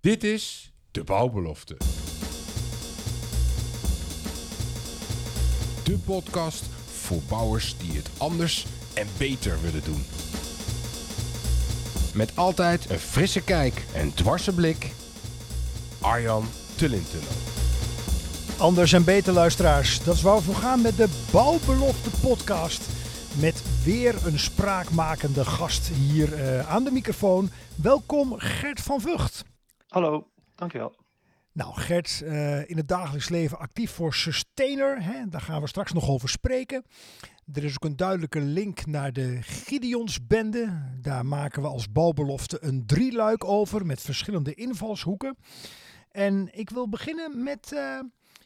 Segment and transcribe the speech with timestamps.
[0.00, 1.76] Dit is de bouwbelofte.
[5.84, 10.04] De podcast voor bouwers die het anders en beter willen doen.
[12.14, 14.90] Met altijd een frisse kijk en dwarse blik.
[16.00, 16.44] Arjan
[16.76, 17.32] Tullintunnel.
[18.58, 22.88] Anders en beter luisteraars, dat is waar we voor gaan met de Bouwbelofte podcast.
[23.40, 27.50] Met weer een spraakmakende gast hier eh, aan de microfoon.
[27.74, 29.44] Welkom Gert van Vught.
[29.98, 30.94] Hallo, dankjewel.
[31.52, 35.02] Nou, Gert, uh, in het dagelijks leven actief voor Sustainer.
[35.02, 35.28] Hè?
[35.28, 36.84] Daar gaan we straks nog over spreken.
[37.52, 40.82] Er is ook een duidelijke link naar de Gideonsbende.
[41.00, 45.36] Daar maken we als bouwbelofte een drieluik over met verschillende invalshoeken.
[46.10, 48.00] En ik wil beginnen met uh,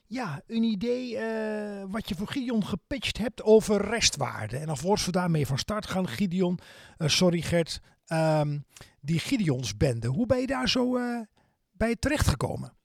[0.06, 4.56] ja, een idee uh, wat je voor Gideon gepitcht hebt over restwaarde.
[4.56, 6.58] En alvorens we daarmee van start gaan, Gideon,
[6.98, 8.64] sorry Gert, um,
[9.00, 10.08] die Gideonsbende.
[10.08, 10.98] Hoe ben je daar zo
[11.82, 12.76] bij terechtgekomen?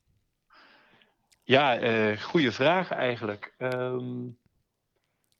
[1.43, 3.53] Ja, uh, goede vraag eigenlijk.
[3.57, 4.37] Um,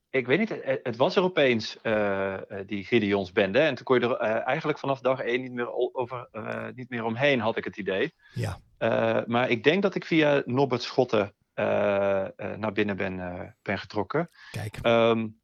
[0.09, 3.59] ik weet niet, het, het was er opeens, uh, die Gideonsbende.
[3.59, 6.30] En toen kon je er uh, eigenlijk vanaf dag één niet meer, over,
[6.75, 8.14] niet meer omheen, had ik het idee.
[8.33, 8.59] Ja.
[9.25, 11.33] maar ik denk dat ik via Norbert Schotten
[12.58, 14.30] naar binnen ben, ben getrokken.
[14.52, 14.80] Kijk.
[14.81, 15.39] Um,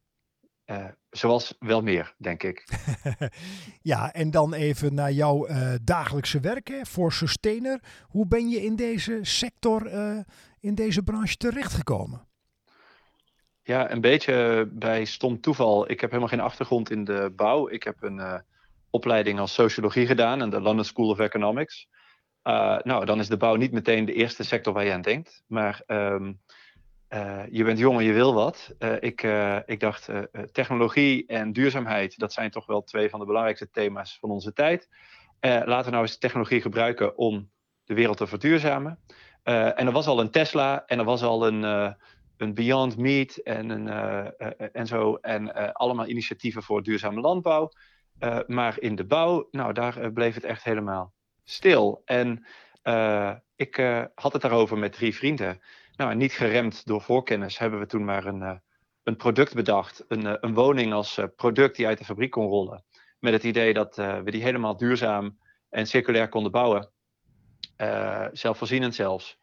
[0.66, 2.64] uh, zoals wel meer, denk ik.
[3.82, 7.80] ja, en dan even naar jouw uh, dagelijkse werk hè, voor Sustainer.
[8.02, 10.18] Hoe ben je in deze sector, uh,
[10.60, 12.26] in deze branche terechtgekomen?
[13.62, 15.90] Ja, een beetje bij stom toeval.
[15.90, 17.68] Ik heb helemaal geen achtergrond in de bouw.
[17.68, 18.42] Ik heb een
[18.90, 21.88] opleiding als sociologie gedaan aan de London School of Economics.
[22.82, 25.42] nou, dan is de bouw niet meteen de eerste sector waar je aan denkt.
[25.46, 26.40] Maar um,
[27.08, 28.74] uh, je bent jong en je wil wat.
[28.78, 30.08] Uh, ik, uh, ik dacht,
[30.52, 34.88] technologie en duurzaamheid, dat zijn toch wel twee van de belangrijkste thema's van onze tijd.
[35.40, 37.50] laten we nou eens technologie gebruiken om
[37.84, 38.98] de wereld te verduurzamen.
[39.42, 41.62] en er was al een Tesla en er was al een,
[42.36, 43.88] een Beyond Meat en, een,
[44.72, 45.14] en zo.
[45.14, 47.70] En allemaal initiatieven voor duurzame landbouw.
[48.46, 51.12] maar in de bouw, nou, daar bleef het echt helemaal
[51.44, 52.02] stil.
[52.04, 52.46] En
[53.56, 53.76] ik
[54.14, 55.60] had het daarover met drie vrienden.
[55.96, 58.56] Nou, en niet geremd door voorkennis hebben we toen maar een, uh,
[59.02, 60.04] een product bedacht.
[60.08, 62.84] Een, uh, een woning als uh, product die uit de fabriek kon rollen.
[63.18, 65.38] Met het idee dat we die helemaal duurzaam
[65.68, 66.90] en circulair konden bouwen.
[68.32, 69.38] zelfvoorzienend zelfs.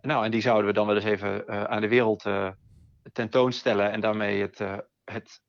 [0.00, 2.24] nou, en die zouden we dan wel eens even aan de wereld
[3.12, 3.90] tentoonstellen.
[3.90, 4.58] En daarmee het,
[5.04, 5.42] het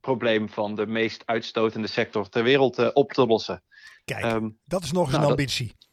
[0.00, 3.62] probleem van de meest uitstotende sector ter wereld op te lossen.
[4.04, 5.74] Kijk, um, dat is nog eens nou, een ambitie.
[5.78, 5.88] Dat,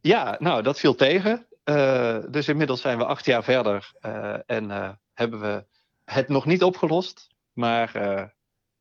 [0.00, 1.47] ja, nou, dat viel tegen.
[1.68, 5.66] Uh, dus inmiddels zijn we acht jaar verder uh, en uh, hebben we
[6.04, 7.28] het nog niet opgelost.
[7.52, 7.92] Maar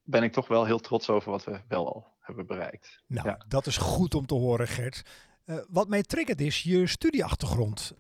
[0.04, 3.04] ben ik toch wel heel trots over wat we wel al hebben bereikt.
[3.08, 3.46] Nou, ja.
[3.48, 5.02] dat is goed om te horen, Gert.
[5.70, 7.94] wat mij triggert is je studieachtergrond.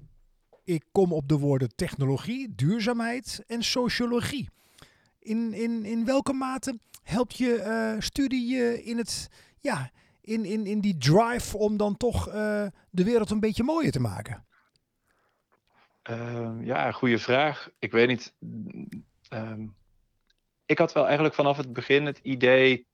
[0.64, 4.50] Ik kom op de woorden technologie, duurzaamheid en sociologie.
[5.20, 9.28] In, in, in welke mate helpt je studie je in, het,
[9.60, 12.26] ja, in, in, in die drive om dan toch
[12.90, 14.47] de wereld een beetje mooier te maken?
[16.10, 17.70] Uh, ja, goede vraag.
[17.80, 18.34] Ik weet niet.
[19.34, 19.76] Um,
[20.66, 22.88] ik had wel eigenlijk vanaf het begin het idee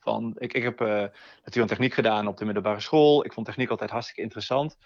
[0.00, 0.36] van.
[0.38, 1.04] Ik, ik heb uh,
[1.44, 3.24] natuur en techniek gedaan op de middelbare school.
[3.24, 4.78] Ik vond techniek altijd hartstikke interessant.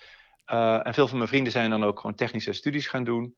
[0.52, 3.36] Uh, en veel van mijn vrienden zijn dan ook gewoon technische studies gaan doen.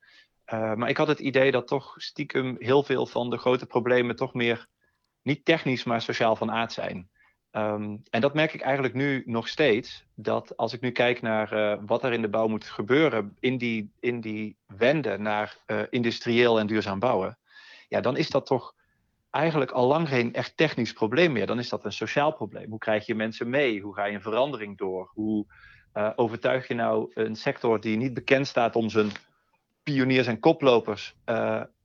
[0.52, 4.16] Uh, maar ik had het idee dat toch stiekem heel veel van de grote problemen
[4.16, 4.66] toch meer
[5.22, 7.10] niet technisch, maar sociaal van aard zijn.
[7.56, 10.04] Um, en dat merk ik eigenlijk nu nog steeds.
[10.14, 13.58] Dat als ik nu kijk naar uh, wat er in de bouw moet gebeuren, in
[13.58, 17.38] die, in die wende naar uh, industrieel en duurzaam bouwen,
[17.88, 18.74] ja, dan is dat toch
[19.30, 21.46] eigenlijk al lang geen echt technisch probleem meer.
[21.46, 22.70] Dan is dat een sociaal probleem.
[22.70, 23.80] Hoe krijg je mensen mee?
[23.80, 25.10] Hoe ga je een verandering door?
[25.14, 25.46] Hoe
[25.94, 29.10] uh, overtuig je nou een sector die niet bekend staat om zijn
[29.82, 31.16] pioniers en koplopers,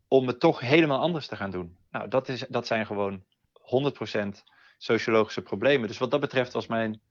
[0.07, 1.77] om het toch helemaal anders te gaan doen?
[1.91, 3.23] Nou, dat, is, dat zijn gewoon
[4.13, 4.51] 100%
[4.83, 5.87] sociologische problemen.
[5.87, 7.01] Dus wat dat betreft was mijn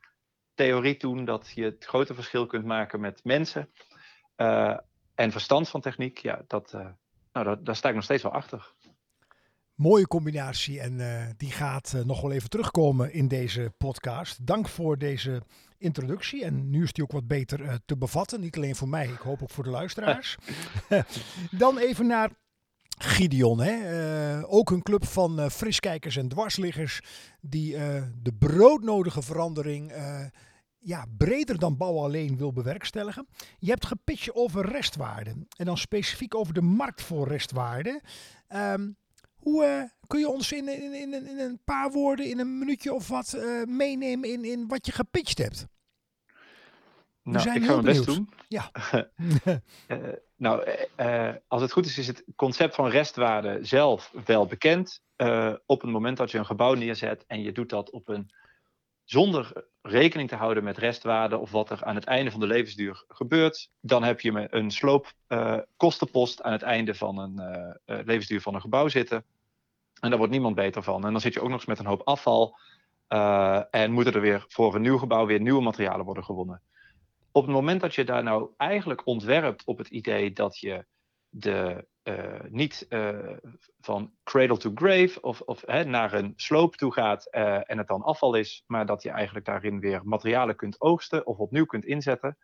[0.54, 3.70] theorie toen dat je het grote verschil kunt maken met mensen
[4.36, 4.76] uh,
[5.14, 6.18] en verstand van techniek.
[6.18, 6.86] Ja, dat, uh,
[7.32, 8.74] nou, dat, daar sta ik nog steeds wel achter.
[9.74, 14.46] Mooie combinatie en uh, die gaat nog wel even terugkomen in deze podcast.
[14.46, 15.42] Dank voor deze
[15.78, 16.44] introductie.
[16.44, 18.40] En nu is die ook wat beter te bevatten.
[18.40, 20.36] Niet alleen voor mij, ik hoop ook voor de luisteraars.
[21.50, 22.30] Dan even naar
[23.02, 24.38] Gideon, hè?
[24.38, 27.00] Uh, ook een club van uh, friskijkers en dwarsliggers
[27.40, 29.92] die uh, de broodnodige verandering
[30.78, 33.26] ja, breder dan bouw alleen wil bewerkstelligen.
[33.58, 38.02] Je hebt gepitcht over restwaarde en dan specifiek over de markt voor restwaarde.
[38.48, 38.96] Um,
[39.36, 43.08] hoe kun je ons in, in, in, in, een paar woorden, in een minuutje of
[43.08, 45.66] wat, meenemen in, in wat je gepitcht hebt?
[47.30, 48.28] We Nou, ik ga mijn best doen.
[48.48, 48.70] Ja.
[49.86, 49.98] Eh,
[50.36, 55.02] nou, eh, eh, als het goed is, is het concept van restwaarde zelf wel bekend.
[55.66, 58.30] Op het moment dat je een gebouw neerzet en je doet dat op een
[59.04, 63.04] zonder rekening te houden met restwaarde of wat er aan het einde van de levensduur
[63.08, 67.40] gebeurt, dan heb je een sloopkostenpost aan het einde van een
[67.84, 69.24] levensduur van een gebouw zitten.
[70.00, 71.04] En daar wordt niemand beter van.
[71.04, 72.58] En dan zit je ook nog eens met een hoop afval.
[73.70, 76.62] en moeten er weer voor een nieuw gebouw weer nieuwe materialen worden gewonnen.
[77.32, 80.84] Op het moment dat je daar nou eigenlijk ontwerpt op het idee dat je
[81.28, 83.18] de, eh, niet eh,
[83.80, 87.86] van cradle to grave of, of hè, naar een sloop toe gaat eh, en het
[87.86, 91.84] dan afval is, maar dat je eigenlijk daarin weer materialen kunt oogsten of opnieuw kunt
[91.84, 92.38] inzetten.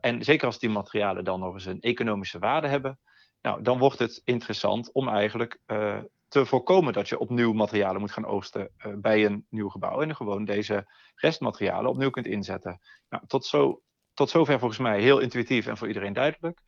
[0.00, 2.98] En zeker als die materialen dan nog eens een economische waarde hebben,
[3.42, 5.58] nou, dan wordt het interessant om eigenlijk
[6.28, 10.44] te voorkomen dat je opnieuw materialen moet gaan oogsten bij een nieuw gebouw en gewoon
[10.44, 12.80] deze restmaterialen opnieuw kunt inzetten.
[13.08, 13.82] Nou, tot, zo,
[14.14, 16.60] tot zover volgens mij heel intuïtief en voor iedereen duidelijk.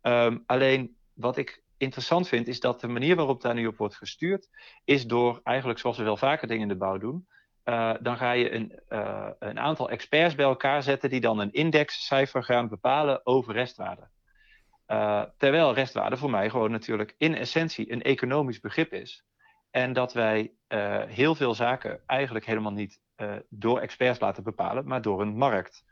[0.00, 3.96] Ehm, alleen wat ik interessant vind, is dat de manier waarop daar nu op wordt
[3.96, 4.48] gestuurd,
[4.84, 7.26] is door eigenlijk zoals we wel vaker dingen in de bouw doen.
[7.64, 11.52] eh, dan ga je een, eh, een aantal experts bij elkaar zetten die dan een
[11.52, 14.08] indexcijfer gaan bepalen over restwaarde.
[14.86, 19.24] Eh, terwijl restwaarde voor mij gewoon natuurlijk in essentie een economisch begrip is.
[19.70, 20.52] En dat wij
[21.08, 23.00] heel veel zaken eigenlijk helemaal niet
[23.48, 25.84] door experts laten bepalen, maar door een markt.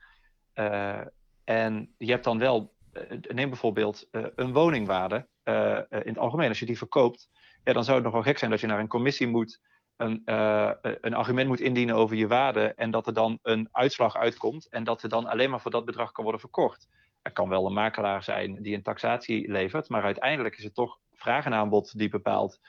[0.58, 1.00] Eh,
[1.44, 5.28] en je hebt dan wel, eh, neem bijvoorbeeld eh, een woningwaarde
[5.88, 6.49] in het algemeen.
[6.49, 7.28] Als je die verkoopt,
[7.64, 9.60] ja, dan zou het nog wel gek zijn dat je naar een commissie moet,
[9.96, 10.22] een,
[11.00, 14.84] een argument moet indienen over je waarde en dat er dan een uitslag uitkomt en
[14.84, 16.88] dat er dan alleen maar voor dat bedrag kan worden verkocht.
[17.22, 20.99] Er kan wel een makelaar zijn die een taxatie levert, maar uiteindelijk is het toch
[21.12, 22.60] vraag en aanbod die bepaalt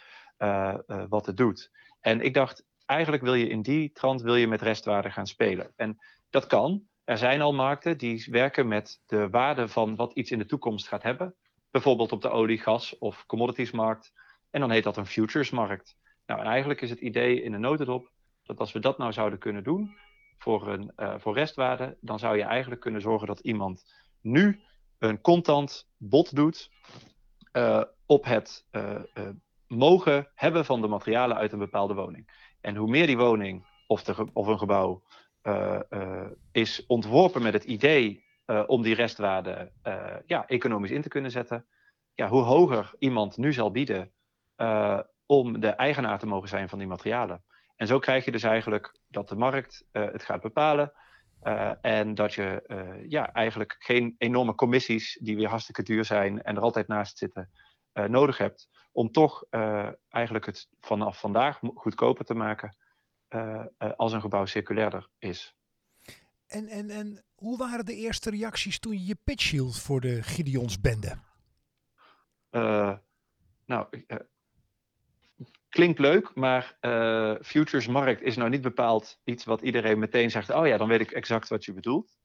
[1.09, 1.71] wat het doet.
[1.99, 5.73] En ik dacht, eigenlijk wil je in die trant wil je met restwaarde gaan spelen.
[5.75, 5.97] En
[6.29, 6.88] dat kan.
[7.09, 10.87] Er zijn al markten die werken met de waarde van wat iets in de toekomst
[10.87, 11.35] gaat hebben.
[11.71, 14.13] Bijvoorbeeld op de olie, gas of commoditiesmarkt.
[14.49, 15.97] En dan heet dat een futuresmarkt.
[16.25, 18.11] Nou, en eigenlijk is het idee in de notendop
[18.43, 19.95] dat als we dat nou zouden kunnen doen
[20.37, 24.61] voor, een, eh, voor restwaarde, dan zou je eigenlijk kunnen zorgen dat iemand nu
[24.97, 26.71] een contant bod doet
[27.51, 29.01] eh, op het eh,
[29.67, 32.53] mogen hebben van de materialen uit een bepaalde woning.
[32.61, 35.03] En hoe meer die woning of, de, of een gebouw
[36.51, 41.31] is ontworpen met het idee eh, om die restwaarde eh, ja, economisch in te kunnen
[41.31, 41.65] zetten,
[42.13, 44.11] ja, hoe hoger iemand nu zal bieden
[44.55, 47.43] eh, om de eigenaar te mogen zijn van die materialen.
[47.75, 50.93] En zo krijg je dus eigenlijk dat de markt eh, het gaat bepalen.
[51.39, 56.41] eh, en dat je eh, ja, eigenlijk geen enorme commissies die weer hartstikke duur zijn
[56.41, 57.49] en er altijd naast zitten,
[57.91, 58.69] eh, nodig hebt.
[58.91, 62.88] Om toch eh, eigenlijk het vanaf vandaag goedkoper te maken eh, eh,
[63.95, 65.55] als een gebouw circulairder is.
[66.47, 70.23] En, en, en hoe waren de eerste reacties toen je je pitch hield voor de
[70.23, 71.17] Gideonsbende?
[72.49, 72.97] Eh,
[73.65, 74.17] nou, eh,
[75.69, 80.49] klinkt leuk, maar eh futuresmarkt is nou niet bepaald iets wat iedereen meteen zegt.
[80.49, 82.17] Oh ja, dan weet ik exact wat je bedoelt.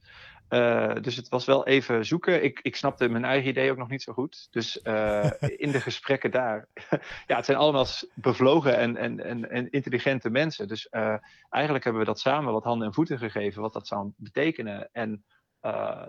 [0.54, 2.44] Eh, dus het was wel even zoeken.
[2.44, 4.46] Ik, ik snapte mijn eigen idee ook nog niet zo goed.
[4.50, 6.68] Dus eh, in de gesprekken daar.
[7.26, 10.68] ja, het zijn allemaal bevlogen en, en, en, en intelligente mensen.
[10.68, 11.16] Dus eh,
[11.50, 14.88] eigenlijk hebben we dat samen wat handen en voeten gegeven, wat dat zou betekenen.
[14.92, 15.24] En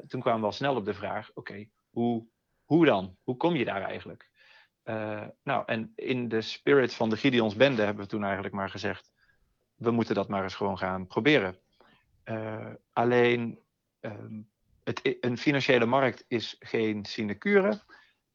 [0.08, 2.26] toen kwamen we al snel op de vraag: oké, hoe,
[2.64, 3.18] hoe dan?
[3.24, 4.30] Hoe kom je daar eigenlijk?
[5.44, 9.12] Nou, en in de spirit van de Gideons Bende hebben we toen eigenlijk maar gezegd:
[9.76, 11.58] we moeten dat maar eens gewoon gaan proberen.
[12.94, 13.65] Alleen
[14.06, 14.42] ehm,
[14.84, 17.82] het, een financiële markt is geen sinecure.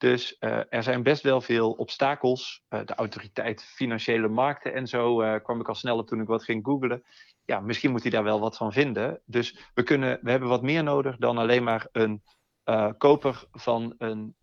[0.01, 2.63] Dus eh, er zijn best wel veel obstakels.
[2.67, 6.27] Eh, de autoriteit financiële markten en zo eh, kwam ik al snel op toen ik
[6.27, 7.03] wat ging googlen.
[7.45, 9.21] Ja, misschien moet hij daar wel wat van vinden.
[9.25, 12.23] Dus we, kunnen, we hebben wat meer nodig dan alleen maar een
[12.97, 14.35] koper van een,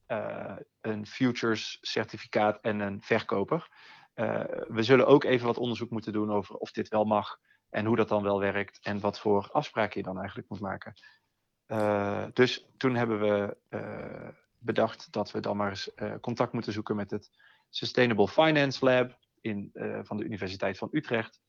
[0.80, 3.68] een futures certificaat en een verkoper.
[4.68, 7.38] We zullen ook even wat onderzoek moeten doen over of dit wel mag
[7.70, 10.94] en hoe dat dan wel werkt en wat voor afspraken je dan eigenlijk moet maken.
[11.68, 16.72] Eh, dus toen hebben we eh, bedacht dat we dan maar eens eh, contact moeten
[16.72, 17.30] zoeken met het
[17.70, 19.70] Sustainable Finance Lab in,
[20.02, 21.40] van de Universiteit van Utrecht.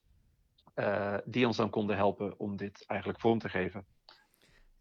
[1.25, 3.85] die ons dan konden helpen om dit eigenlijk vorm te geven.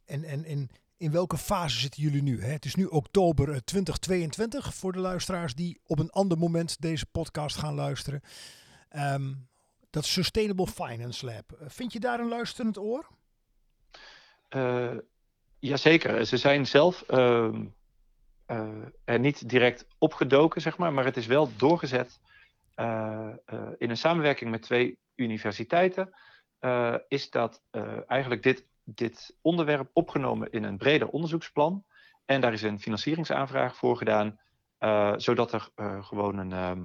[0.04, 2.42] En, en, en in welke fase zitten jullie nu?
[2.42, 2.50] Hè?
[2.50, 7.06] Het is nu oktober eh, 2022 voor de luisteraars die op een ander moment deze
[7.06, 8.20] podcast gaan luisteren.
[8.88, 9.34] Ehm,
[9.90, 11.58] dat Sustainable Finance Lab.
[11.66, 13.08] Vind je daar een luisterend oor?
[15.58, 17.64] Jazeker, ze zijn zelf ehm,
[18.46, 18.68] eh,
[19.04, 22.20] er niet direct opgedoken, zeg maar, maar het is wel doorgezet
[22.74, 26.14] eh, eh, in een samenwerking met twee universiteiten.
[27.08, 27.62] is dat
[28.06, 31.84] eigenlijk dit dit onderwerp opgenomen in een breder onderzoeksplan.
[32.24, 34.38] En daar is een financieringsaanvraag voor gedaan,
[35.20, 35.68] zodat er
[36.04, 36.82] gewoon een, ehm,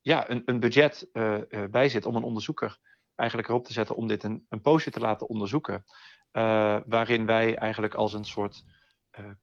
[0.00, 1.08] ja, een, een budget
[1.70, 2.78] bij zit om een onderzoeker
[3.14, 5.84] eigenlijk erop te zetten om dit een, een poosje te laten onderzoeken.
[6.86, 8.64] Waarin wij eigenlijk als een soort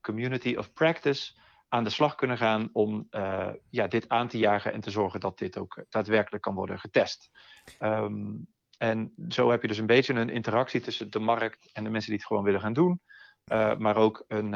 [0.02, 1.34] community of practice
[1.68, 5.20] aan de slag kunnen gaan om uh, ja, dit aan te jagen en te zorgen
[5.20, 7.30] dat dit ook daadwerkelijk kan worden getest.
[7.80, 11.90] Um, en zo heb je dus een beetje een interactie tussen de markt en de
[11.90, 13.02] mensen die het gewoon willen gaan doen.
[13.78, 14.50] Maar ook een,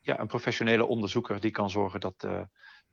[0.00, 2.20] ja, een professionele onderzoeker die kan zorgen dat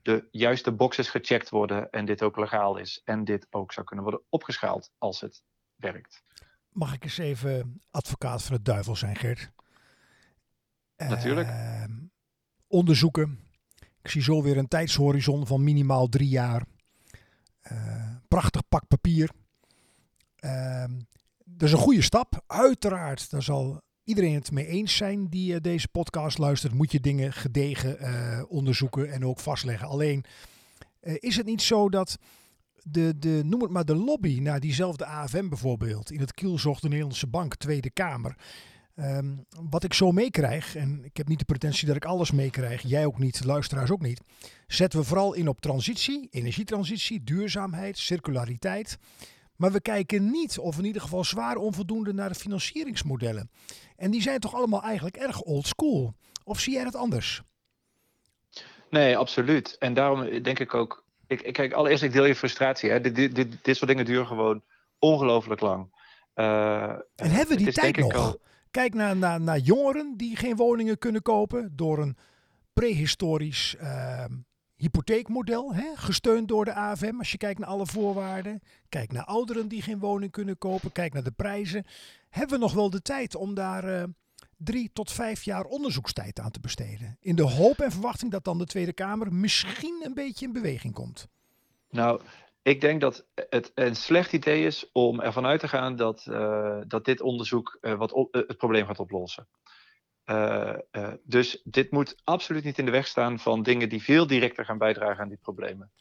[0.01, 3.01] de juiste boxes gecheckt worden en dit ook legaal is.
[3.03, 5.43] En dit ook zou kunnen worden opgeschaald als het
[5.75, 6.23] werkt.
[6.75, 9.51] Mag ik eens even advocaat van de duivel zijn, Gert?
[10.97, 11.47] Natuurlijk.
[11.47, 11.91] Ehm,
[12.67, 13.39] onderzoeken.
[14.01, 16.65] Ik zie zo weer een tijdshorizon van minimaal drie jaar.
[17.71, 19.29] Uh, prachtig pak papier.
[20.39, 20.83] Uh,
[21.45, 22.43] dat is een goede stap.
[22.47, 26.73] Uiteraard, daar zal iedereen het mee eens zijn die uh, deze podcast luistert.
[26.73, 29.87] Moet je dingen gedegen uh, onderzoeken en ook vastleggen.
[29.87, 30.25] Alleen
[30.99, 32.17] is het niet zo dat
[32.87, 36.87] de, de, noem het maar de lobby naar diezelfde AFM bijvoorbeeld, in het kielzocht de
[36.87, 38.35] Nederlandse Bank, Tweede Kamer,
[38.99, 42.81] Um, wat ik zo meekrijg, en ik heb niet de pretentie dat ik alles meekrijg,
[42.81, 44.21] jij ook niet, luisteraars ook niet,
[44.67, 48.97] zetten we vooral in op transitie, energietransitie, duurzaamheid, circulariteit.
[49.55, 53.49] Maar we kijken niet, of in ieder geval zwaar onvoldoende, naar de financieringsmodellen.
[53.95, 56.13] En die zijn toch allemaal eigenlijk erg old school?
[56.43, 57.41] Of zie jij het anders?
[58.89, 59.75] Nee, absoluut.
[59.79, 61.04] En daarom denk ik ook.
[61.27, 62.89] Ik, ik kijk, allereerst, ik deel je frustratie.
[62.89, 63.01] Hè.
[63.01, 64.61] Dit, dit, dit, dit soort dingen duren gewoon
[64.99, 65.93] ongelooflijk lang.
[66.35, 66.83] Uh,
[67.15, 68.13] en hebben we die tijd nog?
[68.13, 68.39] Al,
[68.75, 72.17] Kijk naar, naar, naar jongeren die geen woningen kunnen kopen door een
[72.73, 74.25] prehistorisch uh,
[74.75, 77.17] hypotheekmodel, hè, gesteund door de AFM.
[77.17, 78.61] Als je kijkt naar alle voorwaarden.
[78.89, 80.91] Kijk naar ouderen die geen woning kunnen kopen.
[80.91, 81.85] Kijk naar de prijzen.
[82.29, 84.03] Hebben we nog wel de tijd om daar uh,
[84.57, 87.17] drie tot vijf jaar onderzoekstijd aan te besteden?
[87.19, 90.93] In de hoop en verwachting dat dan de Tweede Kamer misschien een beetje in beweging
[90.93, 91.27] komt.
[91.89, 92.21] Nou,
[92.61, 96.77] ik denk dat het een slecht idee is om ervan uit te gaan dat, uh,
[96.87, 99.47] dat dit onderzoek uh, wat uh, het probleem gaat oplossen.
[101.23, 104.77] dus dit moet absoluut niet in de weg staan van dingen die veel directer gaan
[104.77, 105.91] bijdragen aan die problemen.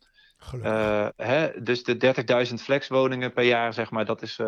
[1.17, 4.41] Hè, dus de 30.000 flexwoningen per jaar, zeg maar, dat is,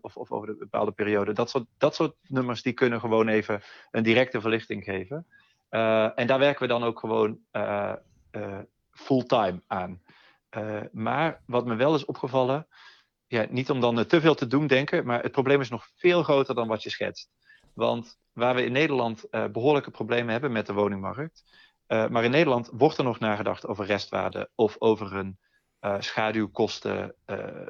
[0.00, 3.62] of, of, over een bepaalde periode, dat soort, dat soort nummers die kunnen gewoon even
[3.90, 5.26] een directe verlichting geven.
[6.14, 7.38] en daar werken we dan ook gewoon
[8.90, 10.02] fulltime aan.
[10.92, 12.66] Maar wat me wel is opgevallen,
[13.26, 16.22] ja, niet om dan te veel te doen denken, maar het probleem is nog veel
[16.22, 17.30] groter dan wat je schetst.
[17.74, 21.44] Want waar we in Nederland behoorlijke problemen hebben met de woningmarkt,
[21.88, 25.38] uh, maar in Nederland wordt er nog nagedacht over restwaarde of over een
[25.98, 27.14] schaduwkosten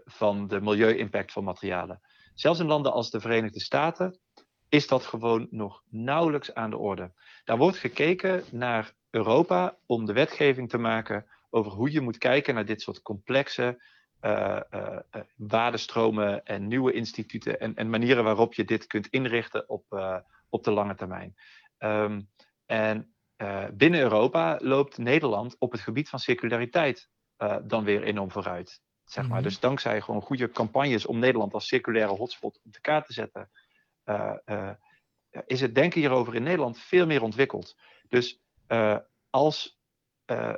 [0.05, 2.01] van de milieu-impact van materialen.
[2.35, 4.19] Zelfs in landen als de Verenigde Staten
[4.69, 7.13] is dat gewoon nog nauwelijks aan de orde.
[7.45, 12.55] Daar wordt gekeken naar Europa om de wetgeving te maken over hoe je moet kijken
[12.55, 13.83] naar dit soort complexe
[14.21, 14.61] uh,
[15.37, 19.85] waardestromen en nieuwe instituten en, en, manieren waarop je dit kunt inrichten op,
[20.49, 21.35] op de lange termijn.
[21.79, 22.29] Um,
[22.67, 23.15] en
[23.73, 27.09] binnen Europa loopt Nederland op het gebied van circulariteit
[27.63, 28.81] dan weer enorm vooruit.
[29.05, 29.27] Zeg maar.
[29.27, 29.43] Mm -hmm.
[29.43, 33.51] Dus dankzij gewoon goede campagnes om Nederland als circulaire hotspot op de kaart te zetten,
[35.47, 37.77] is het denken hierover in Nederland veel meer ontwikkeld.
[38.09, 38.41] Dus
[39.31, 39.79] als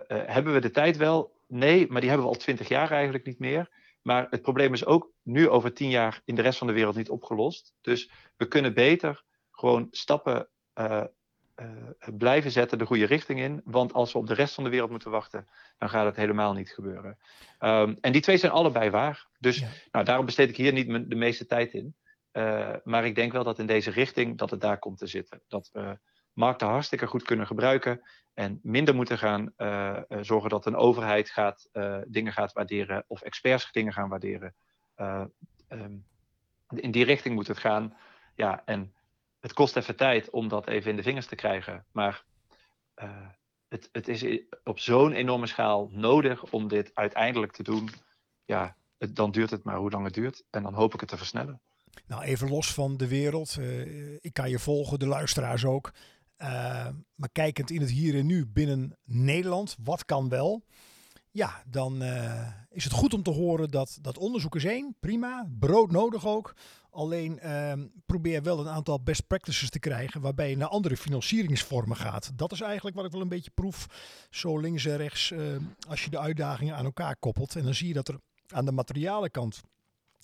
[0.06, 1.36] hebben we de tijd wel?
[1.46, 3.68] Nee, maar die hebben we al twintig jaar eigenlijk niet meer.
[4.02, 6.96] Maar het probleem is ook nu over tien jaar in de rest van de wereld
[6.96, 7.74] niet opgelost.
[7.80, 11.04] Dus we kunnen beter gewoon stappen uh,
[12.16, 13.60] blijven zetten de goede richting in.
[13.64, 15.48] Want als we op de rest van de wereld moeten wachten,
[15.78, 17.18] dan gaat het helemaal niet gebeuren.
[17.60, 19.26] Um, en die twee zijn allebei waar.
[19.38, 19.68] Dus ja.
[19.90, 21.96] nou, daarom besteed ik hier niet de meeste tijd in.
[22.84, 25.42] maar ik denk wel dat in deze richting dat het daar komt te zitten.
[25.48, 25.98] Dat we
[26.32, 28.02] markten hartstikke goed kunnen gebruiken.
[28.34, 33.22] En minder moeten gaan uh, zorgen dat een overheid gaat, uh, dingen gaat waarderen of
[33.22, 34.54] experts dingen gaan waarderen.
[34.96, 36.06] Um,
[36.68, 37.96] in die richting moet het gaan.
[38.34, 38.94] Ja, en
[39.40, 41.86] het kost even tijd om dat even in de vingers te krijgen.
[41.92, 42.24] Maar
[43.68, 47.90] het, het is op zo'n enorme schaal nodig om dit uiteindelijk te doen.
[48.44, 50.44] Ja, het, dan duurt het maar hoe lang het duurt.
[50.50, 51.60] En dan hoop ik het te versnellen.
[52.06, 53.56] Nou, even los van de wereld.
[53.60, 55.92] Uh, ik kan je volgen, de luisteraars ook.
[56.38, 56.48] Uh,
[57.14, 60.62] maar kijkend in het hier en nu binnen Nederland, wat kan wel?
[61.30, 62.02] Ja, dan
[62.68, 66.54] is het goed om te horen dat, dat onderzoek is één, prima, brood nodig ook.
[66.98, 67.72] Alleen uh,
[68.06, 72.30] probeer wel een aantal best practices te krijgen waarbij je naar andere financieringsvormen gaat.
[72.34, 73.86] Dat is eigenlijk wat ik wel een beetje proef,
[74.30, 75.32] zo links en rechts,
[75.88, 77.56] als je de uitdagingen aan elkaar koppelt.
[77.56, 79.62] En dan zie je dat er aan de materialenkant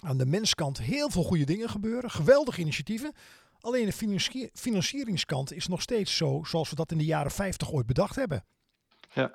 [0.04, 2.10] aan de menskant heel veel goede dingen gebeuren.
[2.10, 3.12] Geweldige initiatieven.
[3.60, 7.86] Alleen de financieringskant is nog steeds zo zoals we dat in de jaren 50 ooit
[7.86, 8.44] bedacht hebben.
[9.12, 9.32] Ja.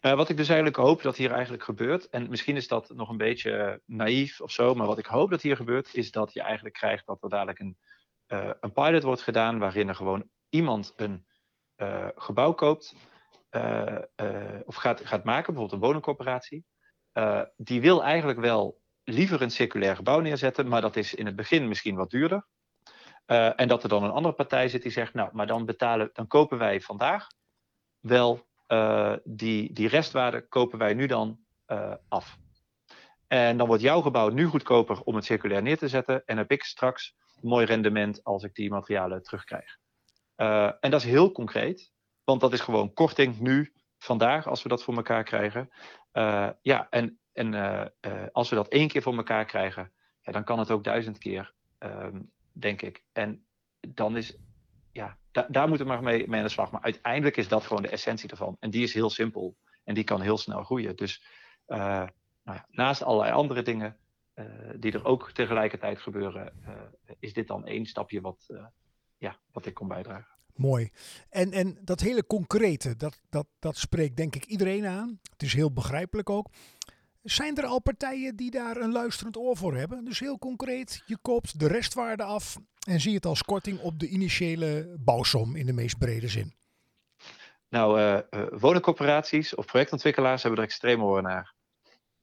[0.00, 3.08] Uh, wat ik dus eigenlijk hoop dat hier eigenlijk gebeurt, en misschien is dat nog
[3.08, 6.42] een beetje naïef of zo, maar wat ik hoop dat hier gebeurt, is dat je
[6.42, 7.78] eigenlijk krijgt dat er dadelijk een,
[8.28, 11.28] uh, een pilot wordt gedaan waarin er gewoon iemand een
[12.14, 12.94] gebouw koopt
[14.64, 16.64] of gaat, gaat maken, bijvoorbeeld een woningcorporatie.
[17.56, 21.68] die wil eigenlijk wel liever een circulair gebouw neerzetten, maar dat is in het begin
[21.68, 22.46] misschien wat duurder.
[23.56, 26.26] en dat er dan een andere partij zit die zegt, nou, maar dan betalen, dan
[26.26, 27.26] kopen wij vandaag
[28.00, 32.38] wel uh, die, die restwaarde kopen wij nu dan uh, af.
[33.26, 36.22] En dan wordt jouw gebouw nu goedkoper om het circulair neer te zetten.
[36.26, 39.78] En heb ik straks een mooi rendement als ik die materialen terugkrijg.
[40.36, 41.92] Uh, en dat is heel concreet,
[42.24, 45.70] want dat is gewoon korting nu, vandaag, als we dat voor elkaar krijgen.
[46.62, 47.54] ja, en, en
[48.32, 51.54] als we dat één keer voor elkaar krijgen, ja, dan kan het ook duizend keer,
[51.78, 52.20] ehm,
[52.52, 53.04] denk ik.
[53.12, 53.44] En
[53.80, 54.36] dan is
[54.92, 56.70] ja, da daar moeten we maar mee, mee aan de slag.
[56.70, 58.56] Maar uiteindelijk is dat gewoon de essentie ervan.
[58.60, 59.56] En die is heel simpel.
[59.84, 60.96] En die kan heel snel groeien.
[60.96, 61.22] Dus
[61.66, 61.78] uh,
[62.42, 63.96] nou ja, naast allerlei andere dingen
[64.34, 64.44] uh,
[64.76, 68.46] die er ook tegelijkertijd gebeuren, uh, is dit dan één stapje wat,
[69.18, 70.38] ja, wat ik kon bijdragen.
[70.54, 70.90] Mooi.
[71.28, 75.20] En, en dat hele concrete, dat, dat, dat spreekt denk ik iedereen aan.
[75.32, 76.48] Het is heel begrijpelijk ook.
[77.22, 80.04] Zijn er al partijen die daar een luisterend oor voor hebben?
[80.04, 84.08] Dus heel concreet, je koopt de restwaarde af en zie het als korting op de
[84.08, 86.54] initiële bouwsom in de meest brede zin.
[87.68, 91.54] Nou, uh, woningcorporaties of projectontwikkelaars hebben er extreem oren naar.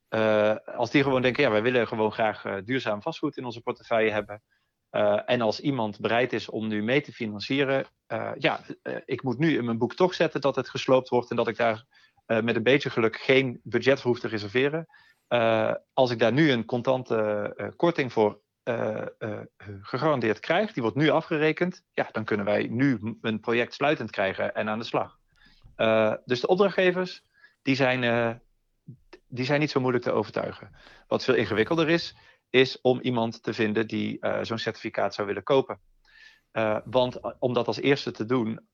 [0.09, 4.11] Uh, als die gewoon denken, ja, wij willen gewoon graag duurzaam vastgoed in onze portefeuille
[4.11, 4.43] hebben.
[5.25, 7.85] en als iemand bereid is om nu mee te financieren,
[8.37, 8.59] ja,
[9.05, 11.57] ik moet nu in mijn boek toch zetten dat het gesloopt wordt en dat ik
[11.57, 11.85] daar
[12.27, 14.87] uh, met een beetje geluk geen budget voor hoef te reserveren.
[15.29, 18.45] Uh, als ik daar nu een contante uh, korting voor
[19.81, 24.55] gegarandeerd krijg, die wordt nu afgerekend, ja, dan kunnen wij nu een project sluitend krijgen
[24.55, 25.17] en aan de slag.
[26.25, 27.23] dus de opdrachtgevers,
[27.61, 28.41] die zijn,
[29.27, 30.71] die zijn niet zo moeilijk te overtuigen.
[31.07, 32.15] Wat veel ingewikkelder is,
[32.49, 35.79] is om iemand te vinden die zo'n certificaat zou willen kopen.
[36.85, 38.67] want om dat als eerste te doen,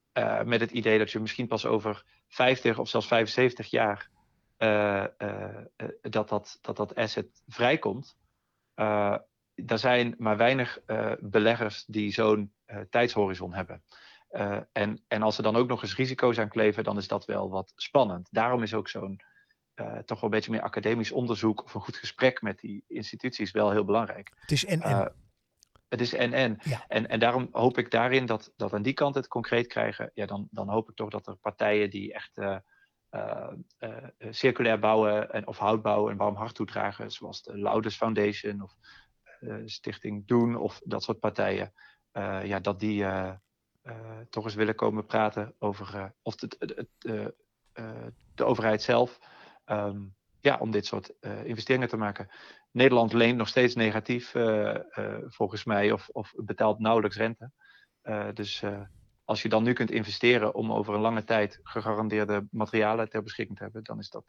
[0.45, 4.09] met het idee dat je misschien pas over 50 of zelfs 75 jaar
[4.57, 5.57] uh, uh,
[6.01, 8.17] dat, dat, dat dat asset vrijkomt.
[8.75, 10.79] er zijn maar weinig
[11.19, 12.53] beleggers die zo'n
[12.89, 13.83] tijdshorizon hebben.
[14.71, 17.49] en, en als er dan ook nog eens risico's aan kleven, dan is dat wel
[17.49, 18.27] wat spannend.
[18.31, 19.21] Daarom is ook zo'n
[20.05, 23.71] toch wel een beetje meer academisch onderzoek of een goed gesprek met die instituties wel
[23.71, 24.31] heel belangrijk.
[24.35, 24.81] Het is en,
[25.93, 26.59] het is en-en.
[26.87, 30.11] En, en daarom hoop ik daarin dat, dat aan die kant het concreet krijgen.
[30.13, 32.57] Ja, dan, dan hoop ik toch dat er partijen die echt uh,
[33.11, 33.97] uh, uh,
[34.29, 38.75] circulair bouwen en, of houtbouwen en warm hart toedragen, zoals de Louders Foundation of
[39.65, 41.73] Stichting Doen of dat soort partijen,
[42.43, 43.05] ja, dat die
[44.29, 46.87] toch eens willen komen praten over of het, het,
[48.35, 49.19] de overheid zelf.
[49.65, 52.29] Um, ja, om dit soort investeringen te maken.
[52.73, 57.51] Nederland leent nog steeds negatief, uh, uh, volgens mij, of, of betaalt nauwelijks rente.
[58.33, 58.63] dus
[59.23, 63.57] als je dan nu kunt investeren om over een lange tijd gegarandeerde materialen ter beschikking
[63.57, 64.25] te hebben, dan is dat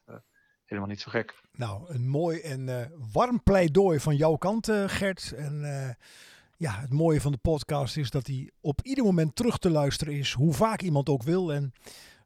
[0.64, 1.40] helemaal niet zo gek.
[1.52, 5.32] Nou, een mooi en warm pleidooi van jouw kant, Gert.
[5.36, 5.62] En
[6.56, 10.14] ja, het mooie van de podcast is dat hij op ieder moment terug te luisteren
[10.14, 11.52] is, hoe vaak iemand ook wil.
[11.52, 11.72] En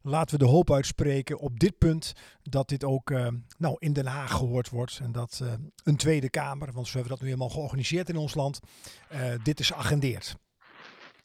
[0.01, 4.05] laten we de hoop uitspreken op dit punt dat dit ook uh, nou, in Den
[4.05, 4.99] Haag gehoord wordt.
[5.03, 8.17] En dat uh, een Tweede Kamer, want zo hebben we dat nu helemaal georganiseerd in
[8.17, 8.59] ons land,
[9.11, 10.35] uh, dit is agendeerd.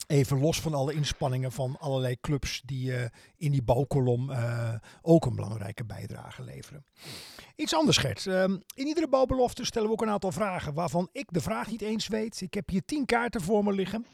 [0.07, 2.93] Even los van alle inspanningen van allerlei clubs die
[3.37, 4.31] in die bouwkolom
[5.01, 6.85] ook een belangrijke bijdrage leveren.
[7.55, 8.27] Iets anders, Gert.
[8.27, 11.81] Ehm, in iedere bouwbelofte stellen we ook een aantal vragen waarvan ik de vraag niet
[11.81, 12.41] eens weet.
[12.41, 14.05] Ik heb hier tien kaarten voor me liggen.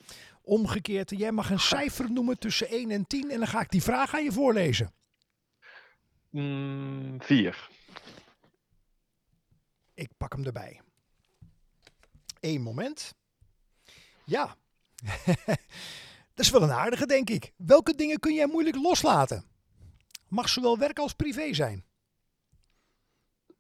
[0.41, 3.83] Omgekeerd, jij mag een cijfer noemen tussen 1 en 10 en dan ga ik die
[3.83, 4.93] vraag aan je voorlezen.
[6.29, 7.69] Mm, vier.
[9.93, 10.81] Ik pak hem erbij.
[12.39, 13.15] Eén moment.
[14.25, 14.55] Ja.
[16.33, 17.53] Dat is wel een aardige, denk ik.
[17.57, 19.45] Welke dingen kun jij moeilijk loslaten?
[20.27, 21.85] Mag zowel werk als privé zijn.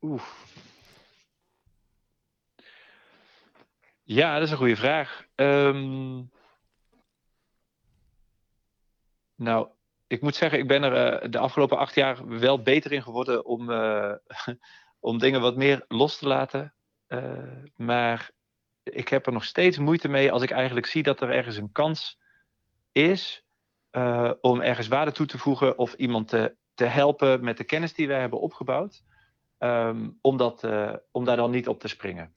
[0.01, 0.23] Oeh.
[4.03, 5.25] Ja, dat is een goede vraag.
[5.35, 6.31] Um,
[9.41, 9.67] nou,
[10.07, 13.45] ik moet zeggen, ik ben er uh, de afgelopen acht jaar wel beter in geworden
[13.45, 14.13] om, uh,
[14.99, 16.73] om dingen wat meer los te laten.
[17.07, 18.31] Uh, maar
[18.83, 21.71] ik heb er nog steeds moeite mee als ik eigenlijk zie dat er ergens een
[21.71, 22.19] kans
[22.91, 23.45] is
[24.41, 28.07] om ergens waarde toe te voegen of iemand te, te helpen met de kennis die
[28.07, 29.03] wij hebben opgebouwd.
[29.57, 30.67] ehm, om, dat,
[31.11, 32.35] om daar dan niet op te springen.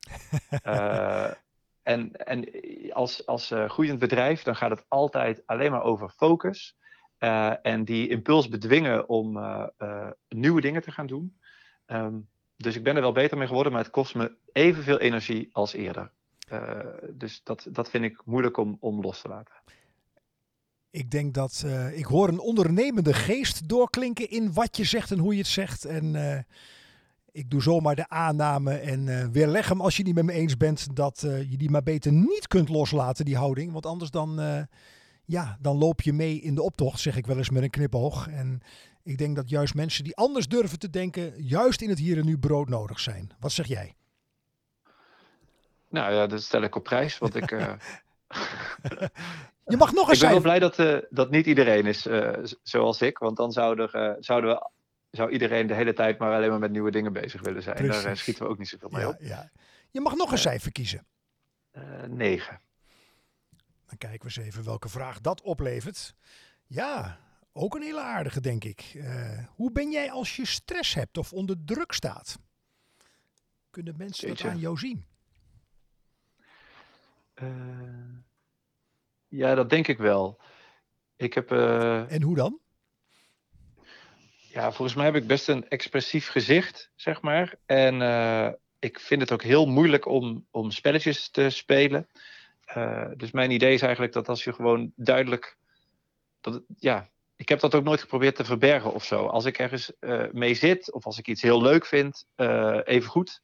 [1.83, 2.49] en en
[2.93, 6.77] als, als groeiend bedrijf, dan gaat het altijd alleen maar over focus.
[7.19, 9.41] En die impuls bedwingen om
[10.29, 11.37] nieuwe dingen te gaan doen.
[11.87, 12.15] Ehm,
[12.57, 15.73] dus ik ben er wel beter mee geworden, maar het kost me evenveel energie als
[15.73, 16.11] eerder.
[17.11, 19.55] Dus dat, dat vind ik moeilijk om, om los te laten.
[20.91, 25.33] Ik denk dat ik hoor een ondernemende geest doorklinken in wat je zegt en hoe
[25.33, 25.85] je het zegt.
[25.85, 26.47] En
[27.33, 30.97] ik doe zomaar de aanname en weerleg hem als je niet met me eens bent
[30.97, 33.73] dat je die maar beter niet kunt loslaten, die houding.
[33.73, 34.41] Want anders dan,
[35.25, 38.29] ja, dan loop je mee in de optocht, zeg ik wel eens met een knipoog.
[38.29, 38.63] En
[39.03, 42.25] ik denk dat juist mensen die anders durven te denken, juist in het hier en
[42.25, 43.31] nu brood nodig zijn.
[43.41, 43.95] Wat zeg jij?
[45.89, 47.51] Nou ja, dat stel ik op prijs, want ik.
[47.51, 47.73] Uh...
[49.73, 50.19] je mag nog eens.
[50.19, 52.33] Ik ben wel blij dat, uh, dat niet iedereen is uh,
[52.63, 54.71] zoals ik, want dan zouden, zouden we,
[55.11, 57.77] zou iedereen de hele tijd maar alleen maar met nieuwe dingen bezig willen zijn.
[57.77, 58.03] Precies.
[58.03, 59.17] Daar schieten we ook niet zoveel mee ja, op.
[59.19, 59.51] Ja.
[59.91, 61.07] Je mag nog een cijfer kiezen.
[62.09, 62.61] negen.
[63.99, 66.15] Dan kijken we eens even welke vraag dat oplevert.
[66.67, 67.21] Ja,
[67.53, 68.93] ook een hele aardige, denk ik.
[68.95, 72.39] Uh, hoe ben jij als je stress hebt of onder druk staat?
[73.71, 74.43] Kunnen mensen Jeetje.
[74.43, 75.07] dat aan jou zien?
[77.35, 78.19] Uh,
[79.29, 80.41] ja, dat denk ik wel.
[81.17, 82.61] Ik heb, uh, en hoe dan?
[84.49, 87.55] Ja, volgens mij heb ik best een expressief gezicht, zeg maar.
[87.67, 87.95] En
[88.79, 92.09] ik vind het ook heel moeilijk om, om spelletjes te spelen.
[93.17, 95.57] Dus mijn idee is eigenlijk dat als je gewoon duidelijk.
[96.41, 99.27] Dat ja, ik heb dat ook nooit geprobeerd te verbergen of zo.
[99.27, 103.11] Als ik ergens uh, mee zit, of als ik iets heel leuk vind, uh, even
[103.11, 103.41] goed.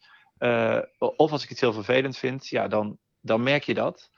[0.99, 4.11] Of als ik iets heel vervelend vind, ja, dan, dan merk je dat.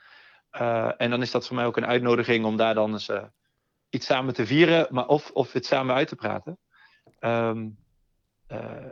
[0.97, 3.11] en dan is dat voor mij ook een uitnodiging om daar dan eens
[3.91, 6.59] iets samen te vieren, maar of, of het samen uit te praten.
[7.21, 7.79] Um,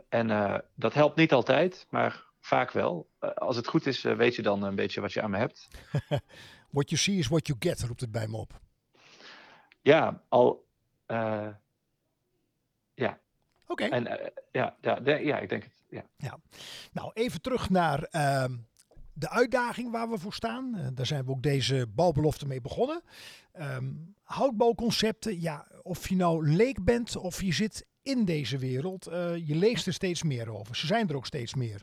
[0.09, 3.09] en dat helpt niet altijd, maar vaak wel.
[3.35, 5.69] als het goed is, weet je dan een beetje wat je aan me hebt.
[6.77, 8.61] what you see is what you get, roept het bij me op.
[9.83, 10.67] Ja, al
[11.07, 11.49] uh,
[12.95, 13.19] ja.
[13.67, 13.85] Oké.
[13.85, 15.73] En uh, ja, ja, de, ja, ik denk het.
[15.89, 16.03] Ja.
[16.17, 16.39] ja.
[16.93, 18.45] Nou, even terug naar uh,
[19.13, 20.91] de uitdaging waar we voor staan.
[20.95, 23.03] Daar zijn we ook deze bouwbelofte mee begonnen.
[23.61, 29.05] Um, houtbouwconcepten, ja, of je nou leek bent of je zit in deze wereld,
[29.45, 30.77] je leest er steeds meer over.
[30.77, 31.83] Ze zijn er ook steeds meer.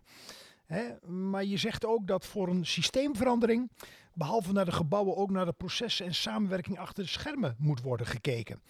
[0.67, 1.07] Hè?
[1.07, 3.71] Maar je zegt ook dat voor een systeemverandering,
[4.13, 8.07] behalve naar de gebouwen, ook naar de processen en samenwerking achter de schermen moet worden
[8.07, 8.61] gekeken.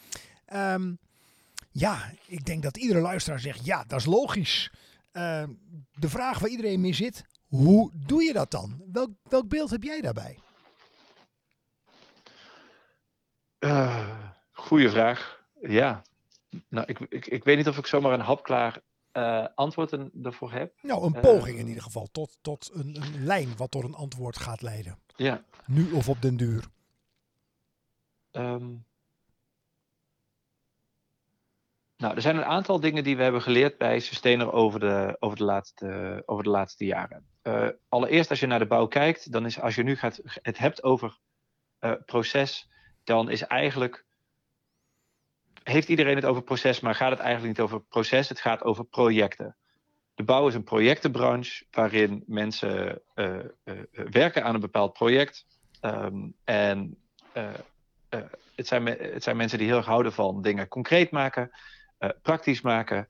[0.53, 0.99] Um,
[1.71, 4.71] ja, ik denk dat iedere luisteraar zegt, ja, dat is logisch.
[5.13, 5.43] Uh,
[5.93, 8.83] de vraag waar iedereen mee zit, hoe doe je dat dan?
[8.91, 10.39] Welk, welk beeld heb jij daarbij?
[13.59, 14.09] Uh,
[14.51, 15.45] goeie vraag.
[15.61, 16.01] Ja.
[16.69, 18.81] Nou, ik, ik, ik weet niet of ik zomaar een hapklaar
[19.17, 20.73] uh, antwoord ervoor heb.
[20.81, 22.07] Nou, een poging in ieder geval.
[22.11, 24.99] Tot, tot een, een lijn wat door een antwoord gaat leiden.
[25.15, 25.43] Ja.
[25.65, 26.65] Nu of op den duur.
[28.31, 28.85] Um,
[31.97, 35.37] nou, er zijn een aantal dingen die we hebben geleerd bij Sustainer over de, over
[35.37, 37.25] de, laatste, over de laatste jaren.
[37.43, 40.57] Uh, allereerst, als je naar de bouw kijkt, dan is als je nu gaat, het
[40.57, 41.19] hebt over
[41.79, 42.69] uh, proces,
[43.03, 44.05] dan is eigenlijk.
[45.67, 48.85] Heeft iedereen het over proces, maar gaat het eigenlijk niet over proces, het gaat over
[48.85, 49.55] projecten.
[50.15, 53.39] De bouw is een projectenbranche waarin mensen uh,
[53.91, 55.45] werken aan een bepaald project.
[55.81, 56.97] Um, en
[58.55, 61.51] het, zijn, het zijn mensen die heel erg houden van dingen concreet maken.
[62.21, 63.09] Praktisch maken.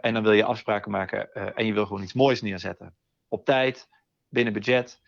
[0.00, 2.96] En dan wil je afspraken maken en je wil gewoon iets moois neerzetten.
[3.28, 3.88] Op tijd,
[4.28, 5.00] binnen budget,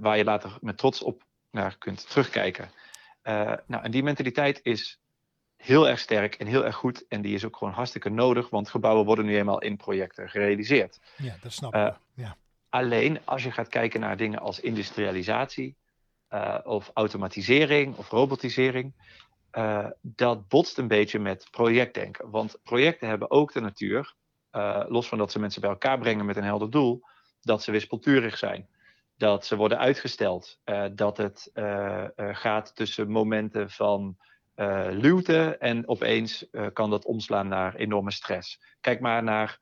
[0.00, 2.70] waar je later met trots op naar kunt terugkijken.
[3.66, 5.00] nou, en die mentaliteit is
[5.62, 7.04] heel erg sterk en heel erg goed.
[7.08, 11.00] En die is ook gewoon hartstikke nodig, want gebouwen worden nu eenmaal in projecten gerealiseerd.
[11.16, 11.94] Ja, dat snap ik.
[12.14, 12.36] Ja.
[12.68, 15.76] Alleen als je gaat kijken naar dingen als industrialisatie,
[16.64, 18.92] of automatisering of robotisering,
[19.52, 22.30] uh, dat botst een beetje met projectdenken.
[22.30, 24.14] Want projecten hebben ook de natuur,
[24.88, 27.02] los van dat ze mensen bij elkaar brengen met een helder doel,
[27.40, 28.68] dat ze wispelturig zijn.
[29.16, 30.58] Dat ze worden uitgesteld.
[30.64, 31.50] Uh, dat het
[32.16, 34.16] gaat tussen momenten van
[34.90, 38.60] luwte en opeens kan dat omslaan naar enorme stress.
[38.80, 39.58] Kijk maar naar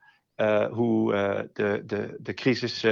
[0.71, 1.13] hoe
[1.53, 2.85] de, de, de crisis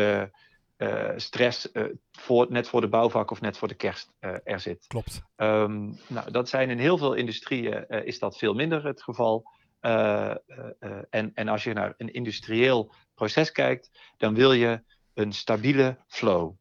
[0.78, 4.60] uh, stress uh, voor, net voor de bouwvak of net voor de kerst uh, er
[4.60, 4.86] zit.
[4.86, 5.22] Klopt.
[5.36, 9.44] Um, nou, dat zijn in heel veel industrieën is dat veel minder het geval.
[9.80, 14.82] en, en als je naar een industrieel proces kijkt, dan wil je
[15.14, 16.52] een stabiele flow.